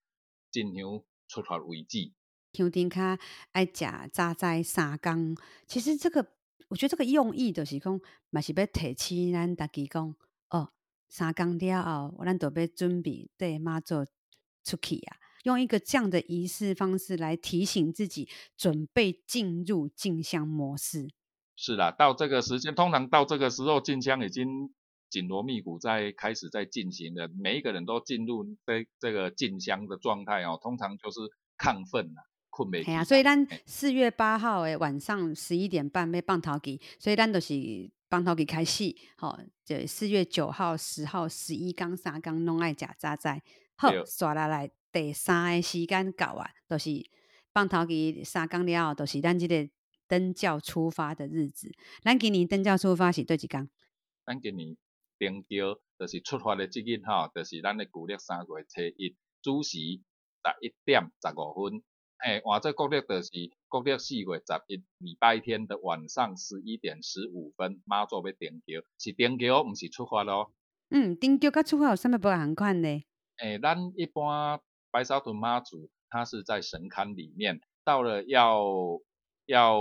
[0.51, 2.13] 进香出发为止。
[2.53, 3.19] 香灯脚
[3.53, 5.37] 爱食早斋三工，
[5.67, 6.33] 其实这个。
[6.69, 10.17] 我觉得这个用意就是讲，嘛是要提醒咱大家讲，
[10.49, 10.73] 哦，
[11.09, 14.05] 三工了后，咱都要准备对妈祖
[14.65, 21.09] 出去啊，用一个这样的仪式方式来提醒自己，准备进入进香模式。
[21.57, 24.75] 是啦，到这个时间，通常到这个时候，进香已经
[25.09, 31.21] 紧锣密鼓在开始在进行了，每一个人都进入这这个进香的状态哦，通常就是
[31.57, 32.29] 亢奋了。
[32.85, 37.53] 系啊，所以咱四月八号诶晚上十一点半要放头旗，所以咱都是
[38.09, 43.43] 放头旗开始，好，就四月九号、十号、十一刚、三刚拢爱食早斋，
[43.75, 46.91] 好，刷啦来第三个时间到啊，都、就是
[47.53, 49.69] 放头期三刚了后，就是咱即个
[50.07, 51.73] 登轿出发的日子。
[52.05, 53.69] 咱今年登轿出发是对几工？
[54.25, 54.77] 咱今年
[55.19, 61.83] 登轿就是出发的即日吼，就是咱的旧历三月初一，主时十一点十五分。
[62.25, 63.31] 诶，换做国历就是
[63.67, 70.53] 国历四月十一礼拜天的晚上十一点十五分，妈祖要登轿，是登轿，唔是出发咯。
[70.91, 73.05] 嗯，登轿甲出发有什么不同款呢？
[73.43, 74.61] 诶，咱一般
[74.95, 79.01] 白沙屯妈祖，他是在神龛里面，到了要
[79.45, 79.81] 要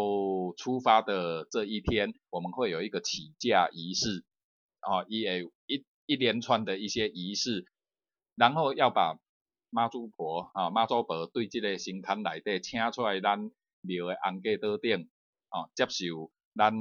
[0.57, 4.25] 出发的这一天，我们会有一个起驾仪式，
[4.79, 5.21] 啊，一
[5.67, 7.67] 一一连串的一些仪式，
[8.35, 9.19] 然后要把。
[9.75, 13.49] 妈祖婆啊，妈祖婆对这个神龛内底请出来咱
[13.81, 15.09] 庙的红架桌顶
[15.49, 16.71] 啊，接受咱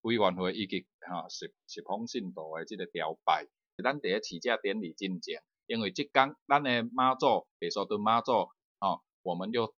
[0.00, 3.46] 委员会以及啊十十方信徒的这个朝拜。
[3.84, 8.32] 咱第一起驾典礼进前，因为这刚咱的妈祖白沙屯妈祖
[8.80, 9.74] 哦，我们就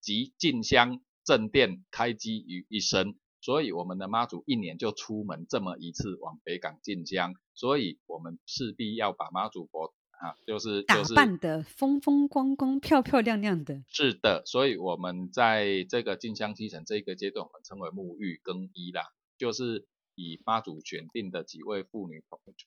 [0.00, 9.94] 集进香正殿开基于一身，所以我们的妈祖一年就出门这么一次往北港进香，所以我们势必要把妈祖婆。
[10.20, 13.82] 啊，就是、就是、打扮的风风光光、漂漂亮亮的。
[13.88, 19.04] 是的，所以我们在这个进香期程这一个阶段，我们称为沐浴更衣啦，
[19.38, 22.22] 就是以妈祖选定的几位妇女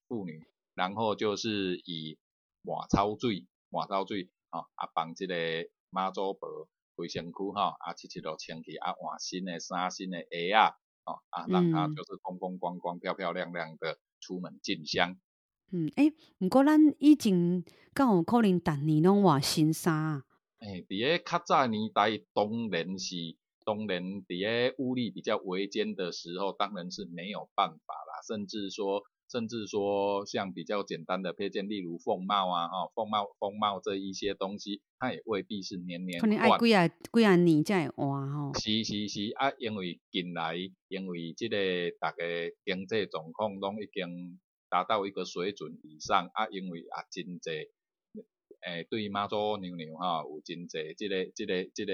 [0.07, 0.41] 妇女，
[0.73, 2.17] 然后就是以
[2.63, 5.35] 抹草水、换草水啊，啊帮这个
[5.91, 15.17] 马祖婆卫生区哈，啊七七六清气啊换新的衫、新的鞋啊，啊啊让她就是风风光光、漂漂亮亮的出门进香。
[15.71, 20.23] 嗯，诶、欸，不过咱以前敢有可能逐年拢换新衫啊？
[20.59, 23.15] 诶、欸，伫个较早年代，当然是
[23.65, 28.21] 当然伫个物力比较维艰的时候，当然是没有办法啦。
[28.27, 29.01] 甚至说，
[29.33, 36.29] 甚至说，像比较简单的配件，例如凤帽啊，哦，凤帽、凤帽这一些东西，它也未必是年年换。
[36.29, 38.53] 可能爱几啊几啊年才会换吼。
[38.59, 40.55] 是是是啊，因为近来
[40.87, 41.57] 因为这个
[41.99, 42.17] 大家
[42.63, 44.39] 经济状况拢已经。
[44.73, 51.93] 达到一个水准以上啊，因为啊真济，诶、欸，对妈祖娘娘哈有真济，这个这个这个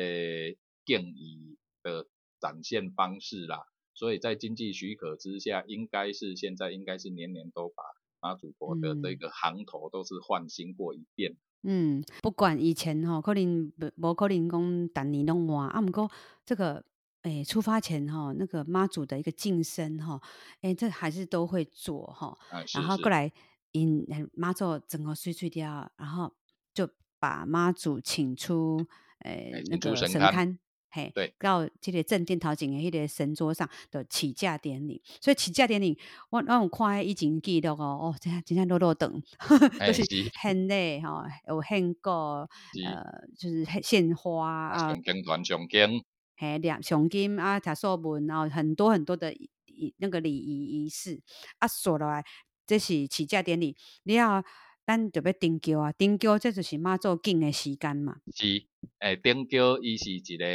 [0.86, 2.08] 敬意的
[2.40, 3.66] 展现方式啦，
[4.00, 7.84] 所以在经济许可之下，应该是现在应该是年年都把
[8.22, 11.36] 妈祖婆的这个行头都是换新过一遍。
[11.64, 16.10] 嗯，不管以前吼，可能无可能讲逐年拢换啊，毋过
[16.46, 16.86] 这个。
[17.22, 20.22] 哎，出发前哈，那个妈祖的一个净身哈，
[20.62, 22.28] 哎，这还是都会做哈。
[22.50, 23.30] 啊、然后过来
[23.74, 26.34] 引妈祖整个碎碎掉，然后
[26.74, 26.90] 就
[27.20, 28.88] 把妈祖请出，
[29.18, 30.58] 哎，那个神龛，
[30.92, 35.02] 嘿，对，到这个正殿头前的迄个神桌上的起驾典礼。
[35.22, 35.98] 所以起驾典礼，
[36.30, 39.22] 我我有看以前记录哦，哦，真真正落落长，
[39.86, 40.04] 就是
[40.42, 42.50] 献礼哈，有献果，
[42.86, 46.04] 呃，就是献花啊，上经团上经。
[46.36, 51.22] 嘿，两上金啊，读素文，然后很多很多的仪那个礼仪仪式
[51.60, 52.24] 啊，说来
[52.66, 54.44] 这是起驾典礼，你要
[54.86, 58.18] 咱就要登轿啊，登轿这就是妈祖敬的时间嘛。
[58.34, 58.66] 是，
[59.00, 60.46] 诶、欸，登轿伊是一个，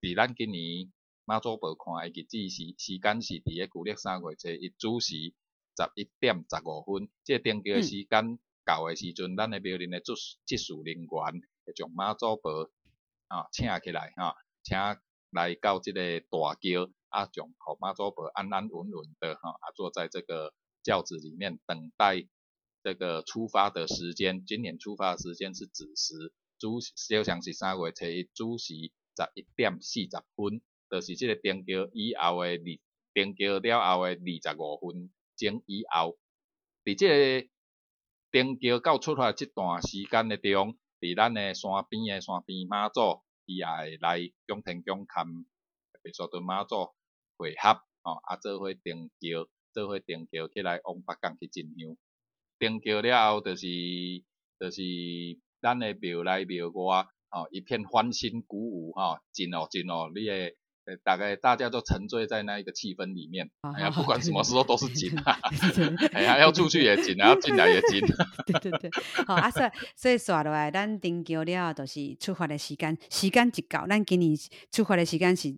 [0.00, 0.92] 伫咱今年
[1.24, 5.34] 马祖庙看诶日子是时间是伫个旧历三月初一子时
[5.76, 10.12] 十一点十五分，这个登轿时间到诶时阵，咱诶庙里诶执
[10.46, 12.70] 执事人员会将马祖庙
[13.28, 14.34] 啊请起来哈。
[14.62, 14.76] 请
[15.30, 22.26] 来到即个大桥啊，将互马祖婆安安稳稳的哈啊，坐在这个轿子里面等待
[22.82, 24.44] 这个出发的时间。
[24.44, 32.64] 今年出发的时间是子时，主小像是三月初一主时十一点四十分，就是即个登桥以后诶二
[33.14, 36.18] 登桥了后诶二十五分钟以后，
[36.84, 37.48] 在即个
[38.30, 43.22] 登桥到出发即段时间诶中，伫咱诶山边诶山边妈祖。
[43.50, 46.92] 伊也会来宫田宫看白沙屯妈祖
[47.38, 51.96] 会合，哦，啊，做伙登桥，做伙登桥起来往北港去进香。
[52.58, 53.66] 登桥了后，就是
[54.60, 54.82] 就是
[55.60, 60.54] 咱的庙内庙外，哦，一片欢欣鼓舞，哈、哦，真哦真哦，你诶。
[61.04, 65.38] 大概大家都沉醉在那一个气氛里面，哎呀，不管什么时候都是紧啊，
[66.16, 68.00] 哎呀，要出去也紧，要 进来也紧。
[68.46, 68.90] 对对对，
[69.26, 74.34] 好啊，所以所以说落来，咱登桥了，就是出发的时间，时间一到，咱今年
[74.72, 75.54] 出发的时间是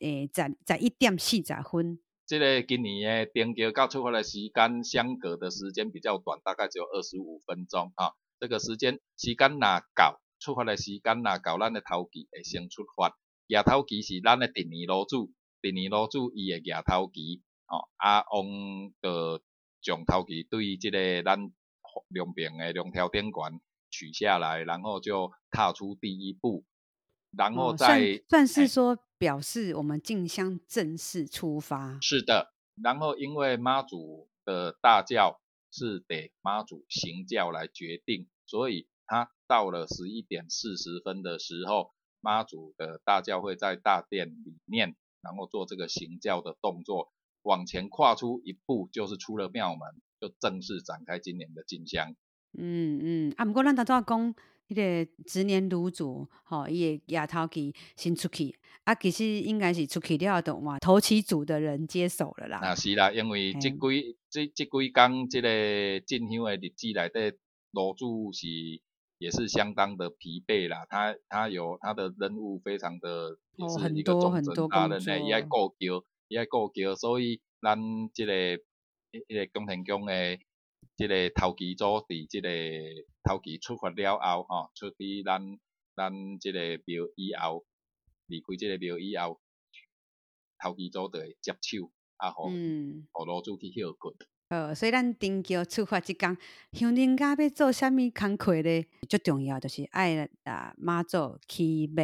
[0.00, 1.98] 诶，在在一点四十分。
[2.26, 8.12] 这个今年诶登桥到出发的时间相隔的时间比较短，大概只有二十五分钟啊。
[8.40, 13.16] 这个时间时间哪到，出发的时间哪到，咱的头期会先出发。
[13.46, 19.42] 夜头期是咱的第二路主，第二路主伊的夜头期，哦，啊，往的
[19.82, 21.38] 将头旗对这个咱
[22.08, 23.60] 两边的两条电管
[23.90, 26.64] 取下来，然后就踏出第一步，
[27.36, 31.98] 然后再、哦、算，算是说表示我们进香正式出发。
[32.00, 35.40] 是的，然后因为妈祖的大轿
[35.74, 41.92] 是得妈祖行教来决定，所以他到了十一点四十分的时候。
[42.26, 47.12] 妈祖的大教会在大殿里面，然后做这个行教的动作，
[47.42, 52.16] 往前跨出一步就是出了庙门，就正式展开今年的进香。
[52.56, 52.98] 嗯
[53.28, 54.34] 嗯，啊，不过咱头先讲
[54.68, 58.54] 那个执年炉主，吼，伊个牙头去先出去，
[58.84, 62.58] 啊，其实应该是出去了的嘛，头七组的人接手了啦。
[62.58, 67.38] 啊，是啦，因为即几、嗯、这这几天即个进香的日子内底
[67.72, 68.46] 炉主是。
[69.18, 77.78] 也是相当的疲惫啦，他他有他的任务非常的，也是一个重责大任嘞，伊爱顾桥，伊爱顾桥，所以咱
[78.12, 78.58] 这个
[79.12, 80.12] 迄个宫田宫的
[80.96, 82.48] 这个头旗组伫即个
[83.22, 85.40] 头旗出发了后，吼，出去咱
[85.96, 87.64] 咱即个庙以后，
[88.26, 89.40] 离开即个庙以后，
[90.58, 94.14] 头旗组就会接手，啊，互，嗯，好炉主去休困。
[94.48, 96.36] 呃，所以咱登桥出发即工，
[96.72, 98.86] 乡人家要做啥物工课咧？
[99.08, 102.02] 最重要就是爱啊妈祖起马，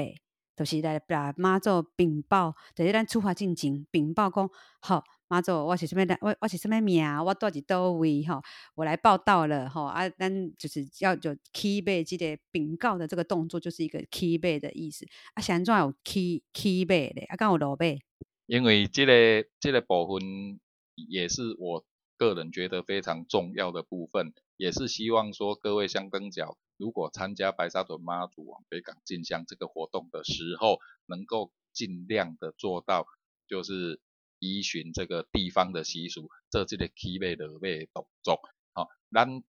[0.57, 4.51] 就是来把妈祖禀报，就是咱出发进前禀报讲，
[4.81, 8.43] 好妈祖，我是啥物来，我我是什么名，我住伫叨位吼，
[8.75, 15.07] 我来报到了吼啊，咱就是要有起马即个禀告的这个动作，就是一个起马的意思。
[15.35, 17.87] 啊，现在有起起马咧，啊，敢有落马？
[18.47, 20.61] 因为这个这个部分
[20.97, 21.85] 也是我。
[22.21, 33.07] 个人觉得非常重要的部分，也是希望说各位香灯脚，如果参加白沙屯妈祖往北港进香这个活动的时候，能够尽量的做到，
[33.49, 34.01] 就是
[34.41, 38.41] 依循这个地方的习俗，做这个起马落马的动作。
[38.73, 39.43] 好、哦，咱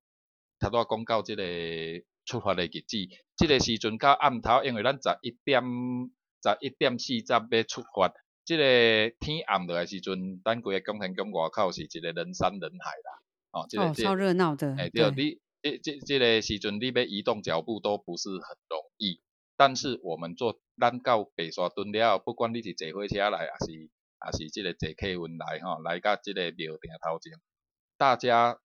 [0.60, 2.98] 头拄讲到这个出发的日子，
[3.36, 8.14] 这个时阵到暗头，因为咱十一点十一点四十要出发。
[8.44, 13.22] 这个天暗落来时阵，咱规个宫田宫外口是一个人山人海啦，
[13.52, 14.76] 哦，这个哦超热闹的。
[14.78, 19.22] 哎，对，你这这这个时阵，你要移动脚步都不是很容易。
[19.56, 23.90] 但是我们做咱到白沙墩了，不管你是坐火车来，还是
[24.26, 27.40] 也是这个坐客运来，吼，来到这个庙埕头前，
[27.98, 28.60] 大家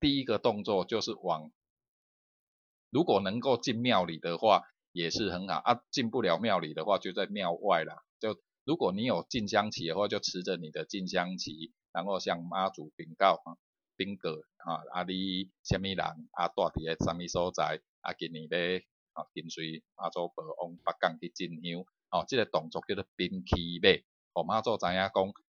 [0.00, 1.50] 第一个动作就是往，
[2.90, 4.62] 如果能够进庙里的话，
[4.92, 5.82] 也是很好啊。
[5.90, 8.40] 进不了庙里的话，就在庙外啦，就。
[8.64, 13.56] 如果你有进香旗的话，就持着你的进香旗，然后向妈祖禀告啊，
[13.96, 14.28] 禀告
[14.58, 15.98] 啊，啊你什么人
[16.32, 18.84] 啊，住伫个什么所在，啊今年咧
[19.14, 21.80] 啊跟随妈祖婆往北港去进香，
[22.10, 23.88] 哦，这个动作叫做禀起马，
[24.38, 25.12] 哦妈祖知影讲，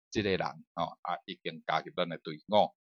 [0.09, 0.41] 这个人
[0.75, 2.73] 哦啊已经加入咱诶队伍。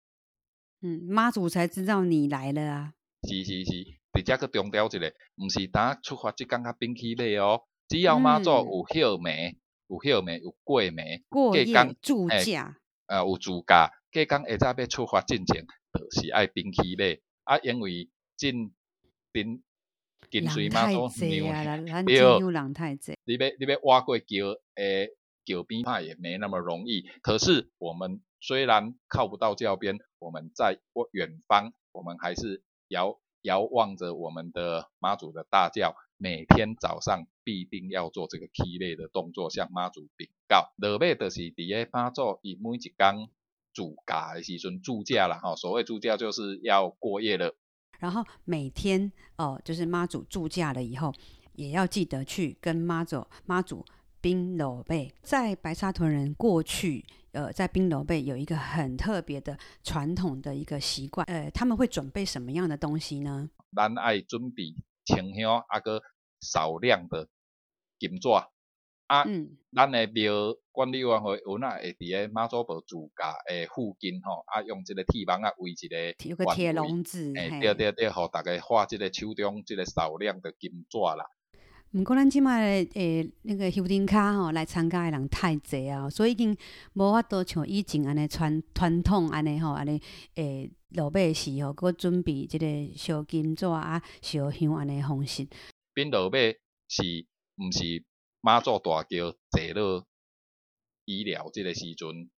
[0.81, 2.93] 嗯，妈祖才知道你来了啊。
[3.23, 3.71] 是是是，
[4.13, 7.61] 直接去强调一个，毋是打出发即刚刚禀起咧哦。
[7.87, 9.55] 只要妈祖有歇暝，
[9.87, 11.65] 有歇暝，有过暝，过夜
[12.01, 12.75] 住驾，
[13.05, 18.73] 呃，有住驾，隔天下早要出发进前，就是爱冰起咧，啊，因为进
[19.31, 19.61] 冰
[20.31, 21.51] 跟随妈祖庙，
[22.05, 22.39] 对，你要
[23.59, 24.25] 你要挖过桥，
[24.75, 25.09] 诶，
[25.45, 27.09] 桥边怕也没那么容易。
[27.21, 30.79] 可是我们虽然靠不到轿边，我们在
[31.11, 35.95] 远方，我们还是遥遥望着我们的妈祖的大轿。
[36.17, 40.71] 每天早上必定要做这个起马的动作，向妈祖禀告。
[40.77, 43.27] 落尾就是伫个妈祖伊每一天
[43.73, 47.55] 驻驾的时阵驻驾了哈，所谓驻驾就是要过夜了。
[47.97, 51.11] 然后每天哦，就是妈祖驻驾了以后，
[51.53, 53.83] 也要记得去跟妈祖妈祖
[54.21, 55.11] 禀落尾。
[55.21, 63.49] 在白沙屯人过去，呃，在冰楼贝有一个很特别的传统的一个习惯，呃，他们会准备什么样的东西呢？
[63.75, 64.75] 咱爱准备。
[65.03, 65.99] 清香啊，个
[66.41, 67.27] 少量的
[67.97, 68.29] 金纸
[69.07, 70.31] 啊，嗯，咱的庙
[70.71, 81.25] 管理委员会有那会伫个妈祖婆住家诶附近吼，啊，用这个铁网啊围一个，有个铁笼子，诶，对对对，互大家画这个手中这个少量的金纸啦。
[81.93, 86.55] 毋过咱即卖诶那个休丁卡吼来参加诶人太侪啊，所以已经
[86.93, 90.01] 无法度像以前安尼传传统安尼吼安尼
[90.35, 90.71] 诶。
[90.93, 92.67] 落尾时吼，搁准备即个
[92.97, 95.47] 烧金纸啊、烧香安尼方式。
[95.93, 97.01] 禀落尾是
[97.55, 98.03] 毋是
[98.41, 100.05] 妈祖大桥坐落
[101.05, 102.29] 医疗即个时阵，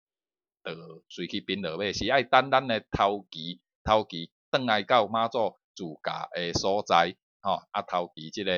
[0.64, 8.52] 就随去禀落尾，是爱等咱诶头期头期转来到妈祖住驾诶所在，吼啊头期即个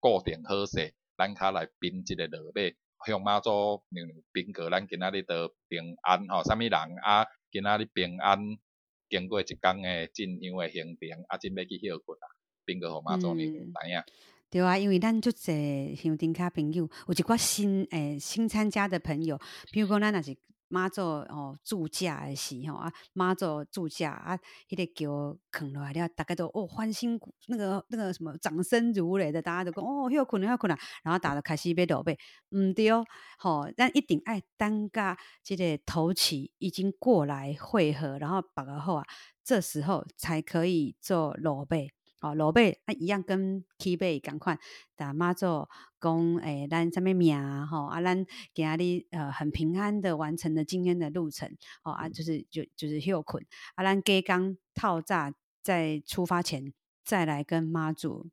[0.00, 2.76] 固定好势，咱卡来禀即个落尾，
[3.06, 6.72] 向妈祖娘娘禀告咱今仔日得平安吼，啥物人
[7.02, 8.38] 啊，今仔日平安。
[9.08, 12.26] 经过一天诶进香诶行程，啊，真要去休困啊，
[12.64, 14.02] 禀告互妈祖娘娘知影。
[14.50, 19.38] 对啊，因为咱足侪香灯脚朋友，有一寡新诶、欸、新参加的朋友，
[19.70, 20.36] 比如讲咱若是
[20.68, 24.38] 妈祖哦驻驾诶时吼啊，妈祖驻驾啊，
[24.68, 32.18] 迄、个轿扛落来了，大家都哦欢欣鼓，那个那个什么掌声如雷的，大家都讲哦休困了休困了，然后大家开始要落尾，
[32.50, 32.90] 毋对
[33.38, 39.06] 吼，咱一定爱等甲即个头旗已经过来会合，然后摆个后啊，
[39.44, 41.95] 这时候才可以做落尾。
[42.26, 44.58] 哦，落尾啊，一样跟起尾共款，
[44.96, 45.46] 但妈祖
[46.00, 51.48] 讲诶，咱啥物名吼啊，咱今日呃很平安的完成了今天的路程，
[51.84, 53.44] 哦啊，就是就就是休困
[53.76, 56.72] 啊，咱加工套炸在出发前
[57.04, 58.28] 再来跟妈祖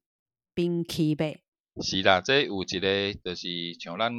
[0.56, 1.44] 禀起尾。
[1.82, 4.12] 是啦，这有一个就是像咱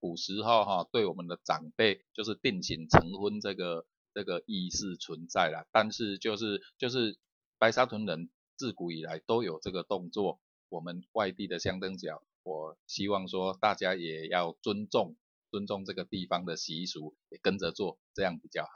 [0.00, 7.16] 古时候哈，对我们的长辈就是定型成婚这个这个意识存在啦，但是就是就是
[7.58, 8.28] 白沙屯人。
[8.58, 15.14] 自古以来都有这个动作，我们外地的香灯脚，我希望说大家也要尊重
[15.50, 18.70] 尊重这个地方的习俗，也跟着做，这样比较好。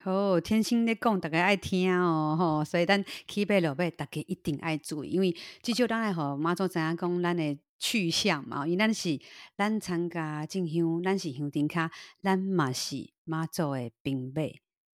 [0.00, 9.20] 好，天星咧讲，大家爱听哦，吼，所以咱起码落尾，大家一定爱注意，因为至少咱爱吼妈祖知影讲咱的去向嘛，因为咱是
[9.56, 11.90] 咱参加进香，咱是香灯卡，
[12.22, 14.42] 咱嘛是妈祖的兵马。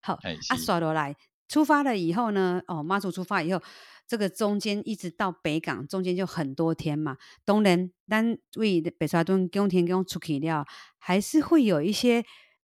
[0.04, 0.14] 好，
[0.50, 1.16] 啊，刷落来，
[1.52, 3.62] 出发了以后呢，哦，妈祖出发以后。
[4.08, 7.16] 这个中间一直到北港，中间就很多天嘛。
[7.46, 10.66] 当然，咱为北沙墩宫天宫出去了，
[10.98, 12.22] 还是会有一些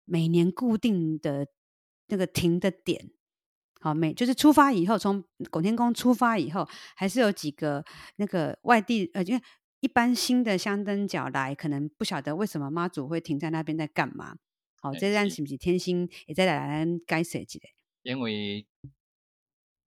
[0.05, 1.45] 每年固定的
[2.07, 3.11] 那个停的点。
[3.81, 5.21] 好，每就是出发以后，从
[5.51, 6.65] 拱天宫出发以后，
[6.95, 7.83] 还是有几个
[8.15, 9.41] 那个外地呃，因为
[9.81, 14.37] 一般新的香灯脚来，可能不晓得为什么妈祖会停在那边在干嘛。
[14.81, 17.67] 好，这站是不是天星也在来改设计的？
[18.05, 18.65] 因为。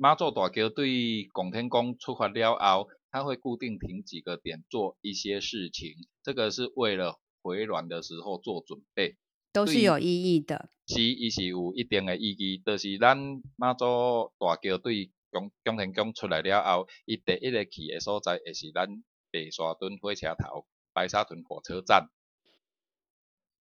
[0.01, 5.91] 妈祖大桥对拱天宫出发了后，它会固定停几个点做一些事情，
[6.23, 9.17] 这个是为了回暖的时候做准备，
[9.53, 10.71] 都是有意义的。
[10.87, 13.19] 是，伊是有一定的意义，就是咱
[13.57, 18.87] 妈祖大桥对拱拱天宫出来了后，伊第一个去的所在，也是咱
[19.33, 22.09] 白沙屯火车头白沙屯火车站。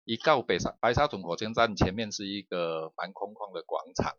[0.04, 4.18] 一到白沙白沙屯火车站前面是一个蛮空旷的广场。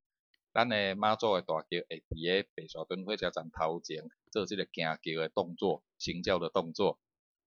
[0.57, 4.01] 咱的妈祖的大桥会伫个白沙屯火车站头前
[4.31, 6.97] 做这个行轿的动作、行轿的动作，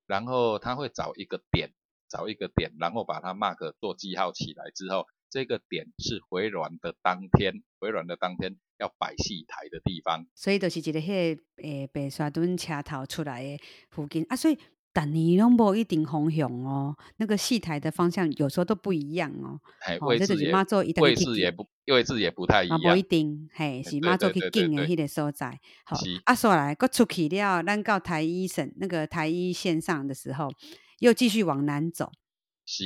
[0.07, 1.73] 然后他会找一个点，
[2.09, 10.29] 找一个点，然后把它 mark 做记号起来之后，这个点是回銮的当天，回銮的当天要摆戏台的地方。
[10.37, 14.57] 所以就是一个迄个诶白沙屯车头出来的附近啊，所以。
[14.93, 19.61] 但你拢无一定方向哦，那个戏台的方向有时候都不一样哦。
[19.81, 20.53] 嘿，位置也
[21.01, 22.81] 位置也不位置也不太一样。
[22.81, 25.61] 不一定，嘿，是妈祖去经的迄个所在。
[25.85, 30.49] 好，啊，说来，搁出去了，咱到台一省那个台一线上的时候，
[30.99, 32.11] 又继续往南走。
[32.67, 32.85] 是，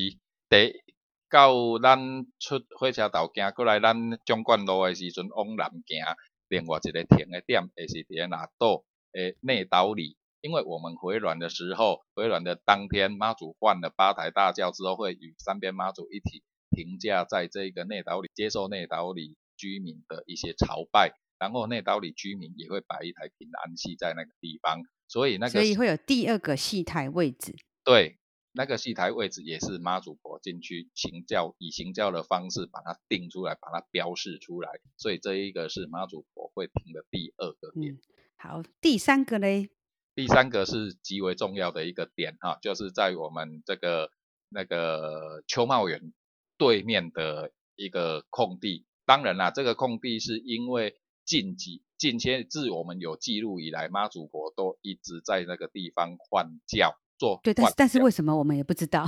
[0.49, 0.83] 第
[1.31, 1.99] 到咱
[2.39, 3.97] 出火车头行过来，咱
[4.27, 6.05] 纵贯路的时阵往南行，
[6.49, 10.19] 另外一个停的点也是伫个哪岛诶内岛里。
[10.45, 27.57] 因为我们回銮的时候，回銮的当天，妈祖换了八抬大轿之后，会与三边妈祖一起停驾在这个内岛里，接受内岛里居民的一些朝拜，然后内岛里居民也会摆一台平安戏在那个地方，所以那个所以会有第二个戏台位置。
[27.83, 28.19] 对，
[28.53, 34.69] 那个戏台位置也是妈祖婆进去行教，以行教的方式把它定出来，把它标示出来，
[34.99, 37.95] 所以这一个是妈祖婆会停的第二个点。
[37.95, 37.99] 嗯、
[38.37, 39.71] 好，第三个嘞。
[40.15, 44.11] 第三个是极为重要的一个点哈，就是在我们这个
[44.49, 46.13] 那个秋茂园
[46.57, 48.87] 对面的一个空地。
[49.05, 50.95] 当然啦，这个空地是因为
[51.25, 57.41] 近几近些自我们有记录以来，妈祖婆都一直在那个地方换教做。
[57.43, 59.05] 对，但是但是为什么我们也不知道？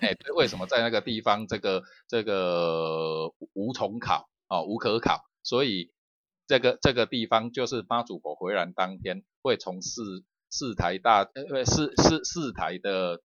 [0.00, 5.90] 哎，对，为什么在那个地方这个这个无从考啊，无可考，所以
[6.46, 10.02] 这个这个地方就是妈祖婆回銮当天会从事。
[10.50, 13.22] 四台大呃四四四台的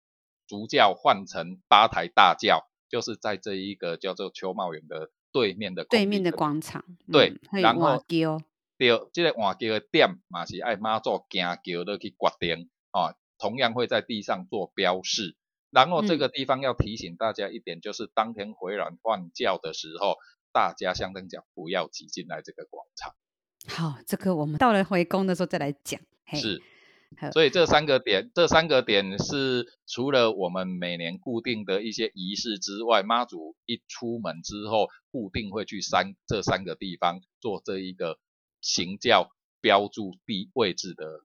[0.47, 6.85] 主教换成八台大教，就是在这一个叫做秋茂园的对面的对面的广场。
[7.11, 15.35] 对，嗯、然后对，这个换轿的点嘛是爱妈做行桥的去决定啊，同样会在地上做标示。
[15.71, 20.15] 然后这个地方要提醒大家一点，就是当天回銮换教的时候，
[20.53, 23.13] 大家相当讲不要挤进来这个广场。
[23.67, 25.99] 好，这个我们到了回宫的时候再来讲。
[26.31, 26.61] 是。
[27.33, 38.19] 所以这三个点，这三个点是除了我们每年固定的一些仪式之外，妈祖一出门之后，固定会去三这三个地方做这一个
[38.61, 39.29] 行教
[39.61, 41.21] 标注地位置的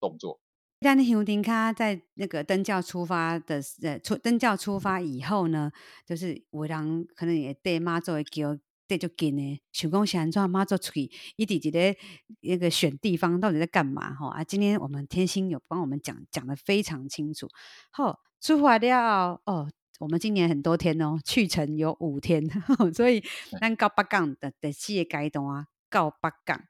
[0.00, 0.40] 动作。
[0.80, 5.72] 但是香灯脚在那个登教出发的呃出登教出发以后呢，
[6.06, 8.58] 就是有人可能也对妈祖的轿。
[8.88, 9.60] 对，就紧呢。
[9.70, 11.96] 想讲是安怎妈做出去，一直一个
[12.40, 14.14] 那个选地方到底在干嘛？
[14.14, 14.42] 吼啊！
[14.42, 17.46] 今天我们天星有帮我们讲讲的非常清楚。
[17.90, 19.70] 好，出发了哦，
[20.00, 23.22] 我们今年很多天哦，去程有五天，呵 呵所以
[23.60, 26.64] 咱到北港的第四个阶段啊，到北港。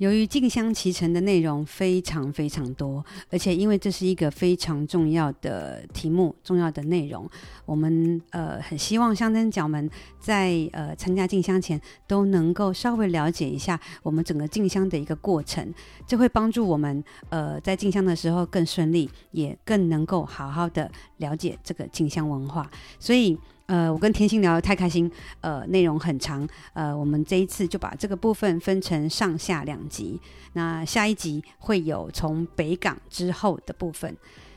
[0.00, 7.28] 由于进香期程的内容非常非常多，而且因为这是一个非常重要的题目、重要的内容，
[7.66, 15.70] 我们呃很希望香灯脚们在呃参加进香前都能够稍微了解一下我们整个进香的一个过程，
[16.06, 23.38] 这会帮助我们呃在进香的时候更顺利，也更能够好好的了解这个进香文化，所以。
[23.70, 25.08] 呃，我跟天心聊得太开心，
[25.42, 30.20] 呃，内容很长，呃，我们这一次就把这个部分分成上下两集，
[30.54, 34.16] 那下一集会有从北港之后的部分，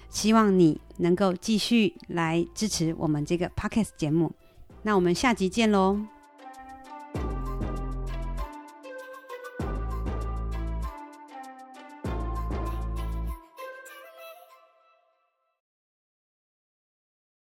[0.10, 4.32] 希望你能够继续来支持我们这个 Podcast 节目，
[4.82, 6.00] 那我们下集见喽。